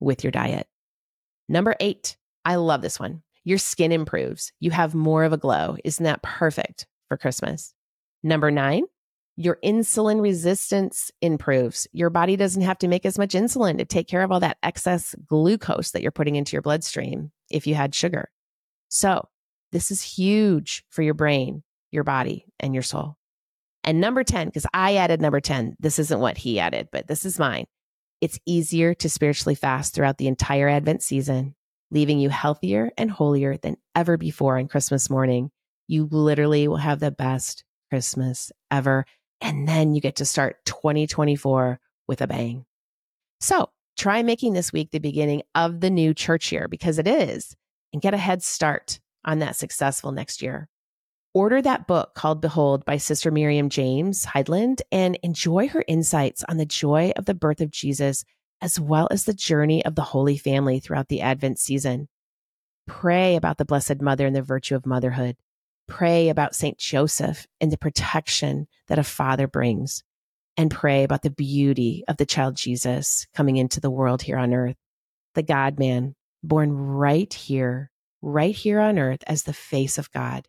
with 0.00 0.24
your 0.24 0.30
diet. 0.30 0.66
Number 1.48 1.74
eight, 1.80 2.16
I 2.44 2.54
love 2.54 2.82
this 2.82 3.00
one. 3.00 3.22
Your 3.44 3.58
skin 3.58 3.92
improves. 3.92 4.52
You 4.60 4.70
have 4.70 4.94
more 4.94 5.24
of 5.24 5.32
a 5.32 5.38
glow. 5.38 5.76
Isn't 5.84 6.04
that 6.04 6.22
perfect 6.22 6.86
for 7.08 7.16
Christmas? 7.16 7.74
Number 8.22 8.50
nine, 8.50 8.84
your 9.36 9.58
insulin 9.64 10.20
resistance 10.20 11.10
improves. 11.22 11.86
Your 11.92 12.10
body 12.10 12.36
doesn't 12.36 12.62
have 12.62 12.78
to 12.78 12.88
make 12.88 13.06
as 13.06 13.18
much 13.18 13.34
insulin 13.34 13.78
to 13.78 13.84
take 13.84 14.08
care 14.08 14.22
of 14.22 14.32
all 14.32 14.40
that 14.40 14.58
excess 14.62 15.14
glucose 15.26 15.92
that 15.92 16.02
you're 16.02 16.10
putting 16.10 16.36
into 16.36 16.54
your 16.54 16.62
bloodstream 16.62 17.30
if 17.50 17.66
you 17.66 17.74
had 17.74 17.94
sugar. 17.94 18.30
So, 18.88 19.28
this 19.70 19.90
is 19.90 20.02
huge 20.02 20.84
for 20.88 21.02
your 21.02 21.14
brain, 21.14 21.62
your 21.90 22.04
body, 22.04 22.46
and 22.58 22.74
your 22.74 22.82
soul. 22.82 23.17
And 23.84 24.00
number 24.00 24.24
10, 24.24 24.48
because 24.48 24.66
I 24.74 24.96
added 24.96 25.20
number 25.20 25.40
10, 25.40 25.76
this 25.80 25.98
isn't 25.98 26.20
what 26.20 26.38
he 26.38 26.58
added, 26.60 26.88
but 26.92 27.06
this 27.06 27.24
is 27.24 27.38
mine. 27.38 27.66
It's 28.20 28.38
easier 28.44 28.94
to 28.94 29.08
spiritually 29.08 29.54
fast 29.54 29.94
throughout 29.94 30.18
the 30.18 30.26
entire 30.26 30.68
Advent 30.68 31.02
season, 31.02 31.54
leaving 31.90 32.18
you 32.18 32.28
healthier 32.28 32.90
and 32.98 33.10
holier 33.10 33.56
than 33.56 33.76
ever 33.94 34.16
before 34.16 34.58
on 34.58 34.68
Christmas 34.68 35.08
morning. 35.08 35.50
You 35.86 36.08
literally 36.10 36.68
will 36.68 36.76
have 36.76 37.00
the 37.00 37.10
best 37.10 37.64
Christmas 37.90 38.52
ever. 38.70 39.04
And 39.40 39.68
then 39.68 39.94
you 39.94 40.00
get 40.00 40.16
to 40.16 40.24
start 40.24 40.56
2024 40.64 41.80
with 42.08 42.20
a 42.20 42.26
bang. 42.26 42.64
So 43.40 43.70
try 43.96 44.22
making 44.22 44.52
this 44.52 44.72
week 44.72 44.90
the 44.90 44.98
beginning 44.98 45.42
of 45.54 45.80
the 45.80 45.90
new 45.90 46.12
church 46.12 46.50
year 46.50 46.66
because 46.68 46.98
it 46.98 47.06
is, 47.06 47.54
and 47.92 48.02
get 48.02 48.14
a 48.14 48.18
head 48.18 48.42
start 48.42 48.98
on 49.24 49.38
that 49.38 49.56
successful 49.56 50.10
next 50.12 50.42
year. 50.42 50.68
Order 51.38 51.62
that 51.62 51.86
book 51.86 52.14
called 52.14 52.40
Behold 52.40 52.84
by 52.84 52.96
Sister 52.96 53.30
Miriam 53.30 53.68
James 53.68 54.26
Heidland 54.26 54.80
and 54.90 55.16
enjoy 55.22 55.68
her 55.68 55.84
insights 55.86 56.42
on 56.48 56.56
the 56.56 56.66
joy 56.66 57.12
of 57.14 57.26
the 57.26 57.34
birth 57.34 57.60
of 57.60 57.70
Jesus, 57.70 58.24
as 58.60 58.80
well 58.80 59.06
as 59.12 59.22
the 59.22 59.32
journey 59.32 59.84
of 59.84 59.94
the 59.94 60.02
Holy 60.02 60.36
Family 60.36 60.80
throughout 60.80 61.06
the 61.06 61.20
Advent 61.20 61.60
season. 61.60 62.08
Pray 62.88 63.36
about 63.36 63.56
the 63.56 63.64
Blessed 63.64 64.00
Mother 64.00 64.26
and 64.26 64.34
the 64.34 64.42
virtue 64.42 64.74
of 64.74 64.84
motherhood. 64.84 65.36
Pray 65.86 66.28
about 66.28 66.56
St. 66.56 66.76
Joseph 66.76 67.46
and 67.60 67.70
the 67.70 67.78
protection 67.78 68.66
that 68.88 68.98
a 68.98 69.04
father 69.04 69.46
brings. 69.46 70.02
And 70.56 70.72
pray 70.72 71.04
about 71.04 71.22
the 71.22 71.30
beauty 71.30 72.02
of 72.08 72.16
the 72.16 72.26
child 72.26 72.56
Jesus 72.56 73.28
coming 73.32 73.58
into 73.58 73.78
the 73.78 73.92
world 73.92 74.22
here 74.22 74.38
on 74.38 74.52
earth, 74.52 74.74
the 75.36 75.44
God 75.44 75.78
man 75.78 76.16
born 76.42 76.72
right 76.72 77.32
here, 77.32 77.92
right 78.22 78.56
here 78.56 78.80
on 78.80 78.98
earth 78.98 79.22
as 79.28 79.44
the 79.44 79.52
face 79.52 79.98
of 79.98 80.10
God. 80.10 80.48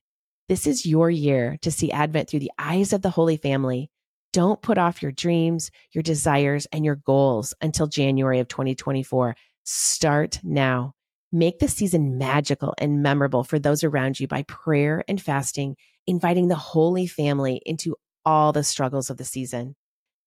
This 0.49 0.65
is 0.65 0.83
your 0.83 1.11
year 1.11 1.59
to 1.61 1.69
see 1.69 1.91
Advent 1.91 2.27
through 2.27 2.39
the 2.39 2.51
eyes 2.57 2.91
of 2.91 3.03
the 3.03 3.11
Holy 3.11 3.37
Family. 3.37 3.91
Don't 4.33 4.63
put 4.63 4.79
off 4.79 5.03
your 5.03 5.11
dreams, 5.11 5.69
your 5.91 6.01
desires, 6.01 6.65
and 6.73 6.83
your 6.83 6.95
goals 6.95 7.53
until 7.61 7.85
January 7.85 8.39
of 8.39 8.47
2024. 8.47 9.35
Start 9.63 10.39
now. 10.43 10.95
Make 11.31 11.59
the 11.59 11.67
season 11.67 12.17
magical 12.17 12.73
and 12.79 13.03
memorable 13.03 13.43
for 13.43 13.59
those 13.59 13.83
around 13.83 14.19
you 14.19 14.27
by 14.27 14.41
prayer 14.41 15.03
and 15.07 15.21
fasting, 15.21 15.75
inviting 16.07 16.47
the 16.47 16.55
Holy 16.55 17.05
Family 17.05 17.61
into 17.63 17.95
all 18.25 18.51
the 18.51 18.63
struggles 18.63 19.11
of 19.11 19.17
the 19.17 19.25
season. 19.25 19.75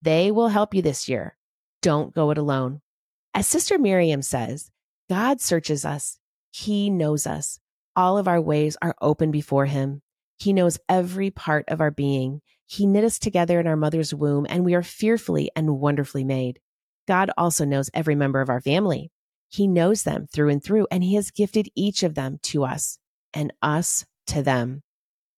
They 0.03 0.31
will 0.31 0.49
help 0.51 0.73
you 0.73 0.83
this 0.83 1.09
year. 1.09 1.37
Don't 1.81 2.15
go 2.15 2.31
it 2.31 2.39
alone. 2.39 2.81
As 3.35 3.49
Sister 3.49 3.77
Miriam 3.77 4.23
says, 4.23 4.71
God 5.11 5.41
searches 5.41 5.85
us. 5.85 6.21
He 6.53 6.91
knows 6.91 7.27
us. 7.27 7.59
All 7.97 8.19
of 8.19 8.29
our 8.29 8.41
ways 8.41 8.77
are 8.81 8.95
open 9.03 9.33
before 9.33 9.67
him. 9.67 10.01
He 10.42 10.52
knows 10.52 10.76
every 10.88 11.31
part 11.31 11.66
of 11.68 11.81
our 11.81 11.92
being. 11.92 12.40
He 12.66 12.85
knit 12.85 13.05
us 13.05 13.20
together 13.20 13.61
in 13.61 13.68
our 13.68 13.76
mother's 13.76 14.12
womb, 14.12 14.44
and 14.48 14.64
we 14.64 14.74
are 14.74 14.83
fearfully 14.83 15.52
and 15.55 15.78
wonderfully 15.78 16.24
made. 16.24 16.59
God 17.07 17.31
also 17.38 17.64
knows 17.64 17.90
every 17.94 18.16
member 18.16 18.40
of 18.40 18.48
our 18.48 18.61
family. 18.61 19.12
He 19.48 19.68
knows 19.68 20.02
them 20.02 20.26
through 20.26 20.48
and 20.48 20.61
through, 20.61 20.88
and 20.90 21.05
He 21.05 21.14
has 21.14 21.31
gifted 21.31 21.68
each 21.76 22.02
of 22.02 22.16
them 22.16 22.40
to 22.42 22.64
us 22.64 22.98
and 23.33 23.52
us 23.62 24.05
to 24.26 24.42
them. 24.42 24.83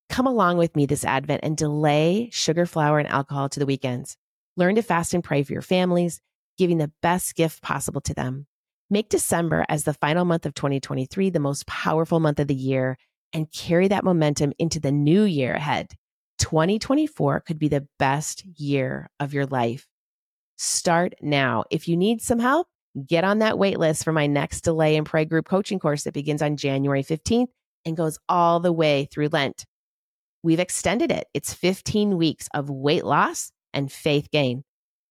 Come 0.09 0.27
along 0.27 0.57
with 0.57 0.75
me 0.75 0.87
this 0.87 1.05
Advent 1.05 1.41
and 1.43 1.55
delay 1.55 2.31
sugar, 2.33 2.65
flour, 2.65 2.99
and 2.99 3.09
alcohol 3.09 3.51
to 3.51 3.61
the 3.61 3.67
weekends. 3.67 4.17
Learn 4.57 4.77
to 4.77 4.83
fast 4.83 5.13
and 5.13 5.23
pray 5.23 5.43
for 5.43 5.53
your 5.53 5.61
families, 5.61 6.23
giving 6.57 6.79
the 6.79 6.93
best 7.03 7.35
gift 7.35 7.61
possible 7.61 8.01
to 8.01 8.15
them. 8.15 8.47
Make 8.89 9.11
December 9.11 9.67
as 9.69 9.85
the 9.85 9.93
final 9.93 10.25
month 10.25 10.47
of 10.47 10.55
2023 10.55 11.29
the 11.29 11.41
most 11.41 11.67
powerful 11.67 12.21
month 12.21 12.41
of 12.41 12.49
the 12.49 12.55
year 12.55 12.97
and 13.35 13.51
carry 13.53 13.89
that 13.89 14.05
momentum 14.05 14.53
into 14.59 14.81
the 14.81 14.93
new 14.93 15.25
year 15.25 15.53
ahead. 15.53 15.93
2024 16.39 17.41
could 17.41 17.59
be 17.59 17.69
the 17.69 17.87
best 17.99 18.45
year 18.59 19.11
of 19.21 19.35
your 19.35 19.47
life. 19.47 19.87
Start 20.57 21.15
now. 21.21 21.65
If 21.71 21.89
you 21.89 21.97
need 21.97 22.23
some 22.23 22.39
help, 22.39 22.69
get 23.07 23.25
on 23.25 23.41
that 23.41 23.59
wait 23.59 23.79
list 23.79 24.05
for 24.05 24.13
my 24.13 24.27
next 24.27 24.63
Delay 24.63 24.97
and 24.97 25.05
Pray 25.05 25.25
group 25.25 25.49
coaching 25.49 25.79
course 25.79 26.05
that 26.05 26.15
begins 26.15 26.43
on 26.43 26.57
January 26.57 27.03
15th 27.03 27.49
and 27.85 27.97
goes 27.97 28.19
all 28.29 28.61
the 28.61 28.73
way 28.73 29.07
through 29.11 29.29
Lent. 29.29 29.67
We've 30.43 30.61
extended 30.61 31.11
it. 31.11 31.27
It's 31.35 31.53
15 31.53 32.17
weeks 32.17 32.49
of 32.55 32.71
weight 32.71 33.05
loss 33.05 33.51
and 33.73 33.91
faith 33.91 34.31
gain. 34.31 34.63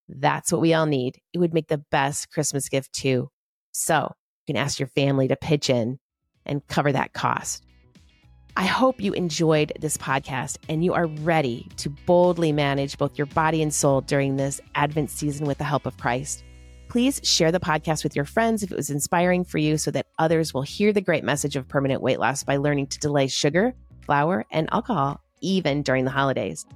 That's 0.08 0.52
what 0.52 0.62
we 0.62 0.74
all 0.74 0.86
need. 0.86 1.20
It 1.34 1.40
would 1.40 1.54
make 1.54 1.68
the 1.68 1.84
best 1.92 2.30
Christmas 2.30 2.70
gift 2.70 2.94
too. 2.94 3.30
So 3.72 4.14
you 4.48 4.54
can 4.54 4.62
ask 4.62 4.80
your 4.80 4.88
family 4.88 5.28
to 5.28 5.36
pitch 5.36 5.70
in 5.70 6.00
and 6.46 6.66
cover 6.68 6.92
that 6.92 7.14
cost. 7.14 7.64
I 8.56 8.66
hope 8.66 9.02
you 9.02 9.14
enjoyed 9.14 9.74
this 9.80 9.98
podcast 9.98 10.58
and 10.70 10.86
you 10.86 10.94
are 10.94 11.08
ready 11.08 11.68
to 11.78 11.90
boldly 11.90 12.52
manage 12.52 13.00
both 13.00 13.18
your 13.18 13.26
body 13.26 13.64
and 13.64 13.74
soul 13.74 14.02
during 14.02 14.36
this 14.36 14.62
Advent 14.76 15.10
season 15.10 15.48
with 15.48 15.58
the 15.58 15.64
help 15.64 15.88
of 15.88 15.98
Christ. 15.98 16.44
Please 16.88 17.20
share 17.24 17.52
the 17.52 17.60
podcast 17.60 18.04
with 18.04 18.16
your 18.16 18.26
friends 18.26 18.62
if 18.62 18.72
it 18.72 18.76
was 18.76 18.92
inspiring 18.92 19.44
for 19.44 19.58
you 19.58 19.78
so 19.78 19.90
that 19.90 20.06
others 20.20 20.54
will 20.54 20.62
hear 20.62 20.94
the 20.94 21.02
great 21.02 21.24
message 21.24 21.56
of 21.56 21.68
permanent 21.68 22.04
weight 22.04 22.20
loss 22.20 22.44
by 22.44 22.58
learning 22.58 22.86
to 22.88 23.00
delay 23.00 23.26
sugar, 23.26 23.74
flour, 24.06 24.46
and 24.52 24.70
alcohol 24.72 25.20
even 25.42 25.82
during 25.82 26.06
the 26.06 26.12
holidays. 26.12 26.68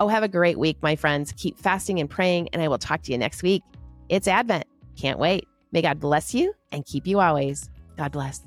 Oh, 0.00 0.08
have 0.08 0.22
a 0.22 0.28
great 0.28 0.58
week, 0.58 0.78
my 0.80 0.96
friends. 0.96 1.32
Keep 1.36 1.58
fasting 1.58 2.00
and 2.00 2.08
praying, 2.08 2.48
and 2.54 2.62
I 2.62 2.68
will 2.68 2.78
talk 2.78 3.02
to 3.02 3.12
you 3.12 3.18
next 3.18 3.42
week. 3.42 3.62
It's 4.08 4.28
Advent. 4.28 4.64
Can't 4.96 5.18
wait. 5.18 5.46
May 5.72 5.82
God 5.82 6.00
bless 6.00 6.34
you 6.34 6.54
and 6.72 6.86
keep 6.86 7.06
you 7.06 7.20
always. 7.20 7.68
God 7.98 8.12
bless. 8.12 8.40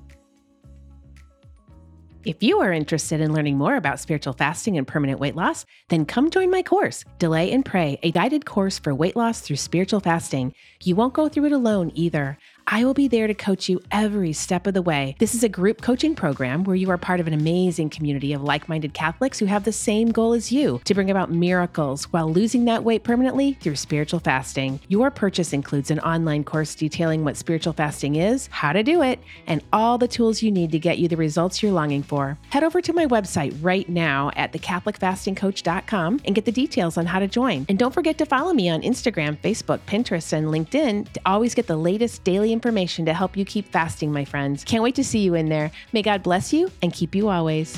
If 2.23 2.43
you 2.43 2.59
are 2.59 2.71
interested 2.71 3.19
in 3.19 3.33
learning 3.33 3.57
more 3.57 3.75
about 3.75 3.99
spiritual 3.99 4.33
fasting 4.33 4.77
and 4.77 4.87
permanent 4.87 5.19
weight 5.19 5.35
loss, 5.35 5.65
then 5.89 6.05
come 6.05 6.29
join 6.29 6.51
my 6.51 6.61
course, 6.61 7.03
Delay 7.17 7.51
and 7.51 7.65
Pray, 7.65 7.97
a 8.03 8.11
guided 8.11 8.45
course 8.45 8.77
for 8.77 8.93
weight 8.93 9.15
loss 9.15 9.41
through 9.41 9.55
spiritual 9.55 10.01
fasting. 10.01 10.53
You 10.83 10.95
won't 10.95 11.15
go 11.15 11.29
through 11.29 11.45
it 11.45 11.51
alone 11.51 11.91
either. 11.95 12.37
I 12.73 12.85
will 12.85 12.93
be 12.93 13.09
there 13.09 13.27
to 13.27 13.33
coach 13.33 13.67
you 13.67 13.81
every 13.91 14.31
step 14.31 14.65
of 14.65 14.73
the 14.73 14.81
way. 14.81 15.17
This 15.19 15.35
is 15.35 15.43
a 15.43 15.49
group 15.49 15.81
coaching 15.81 16.15
program 16.15 16.63
where 16.63 16.77
you 16.77 16.89
are 16.89 16.97
part 16.97 17.19
of 17.19 17.27
an 17.27 17.33
amazing 17.33 17.89
community 17.89 18.31
of 18.31 18.43
like 18.43 18.69
minded 18.69 18.93
Catholics 18.93 19.37
who 19.39 19.45
have 19.45 19.65
the 19.65 19.73
same 19.73 20.13
goal 20.13 20.31
as 20.31 20.53
you 20.53 20.79
to 20.85 20.93
bring 20.93 21.11
about 21.11 21.29
miracles 21.29 22.05
while 22.13 22.31
losing 22.31 22.63
that 22.65 22.85
weight 22.85 23.03
permanently 23.03 23.57
through 23.59 23.75
spiritual 23.75 24.21
fasting. 24.21 24.79
Your 24.87 25.11
purchase 25.11 25.51
includes 25.51 25.91
an 25.91 25.99
online 25.99 26.45
course 26.45 26.73
detailing 26.73 27.25
what 27.25 27.35
spiritual 27.35 27.73
fasting 27.73 28.15
is, 28.15 28.47
how 28.47 28.71
to 28.71 28.83
do 28.83 29.01
it, 29.01 29.19
and 29.47 29.61
all 29.73 29.97
the 29.97 30.07
tools 30.07 30.41
you 30.41 30.49
need 30.49 30.71
to 30.71 30.79
get 30.79 30.97
you 30.97 31.09
the 31.09 31.17
results 31.17 31.61
you're 31.61 31.73
longing 31.73 32.03
for. 32.03 32.37
Head 32.51 32.63
over 32.63 32.81
to 32.83 32.93
my 32.93 33.05
website 33.05 33.53
right 33.61 33.89
now 33.89 34.31
at 34.37 34.53
thecatholicfastingcoach.com 34.53 36.21
and 36.23 36.35
get 36.35 36.45
the 36.45 36.53
details 36.53 36.97
on 36.97 37.05
how 37.05 37.19
to 37.19 37.27
join. 37.27 37.65
And 37.67 37.77
don't 37.77 37.93
forget 37.93 38.17
to 38.19 38.25
follow 38.25 38.53
me 38.53 38.69
on 38.69 38.81
Instagram, 38.81 39.37
Facebook, 39.39 39.79
Pinterest, 39.87 40.31
and 40.31 40.47
LinkedIn 40.47 41.11
to 41.11 41.21
always 41.25 41.53
get 41.53 41.67
the 41.67 41.75
latest 41.75 42.23
daily 42.23 42.53
information 42.61 43.05
to 43.05 43.13
help 43.15 43.35
you 43.35 43.43
keep 43.43 43.67
fasting, 43.71 44.11
my 44.11 44.23
friends. 44.23 44.63
Can't 44.63 44.83
wait 44.83 44.93
to 44.93 45.03
see 45.03 45.19
you 45.19 45.33
in 45.33 45.49
there. 45.49 45.71
May 45.93 46.03
God 46.03 46.21
bless 46.21 46.53
you 46.53 46.71
and 46.83 46.93
keep 46.93 47.15
you 47.15 47.29
always. 47.29 47.75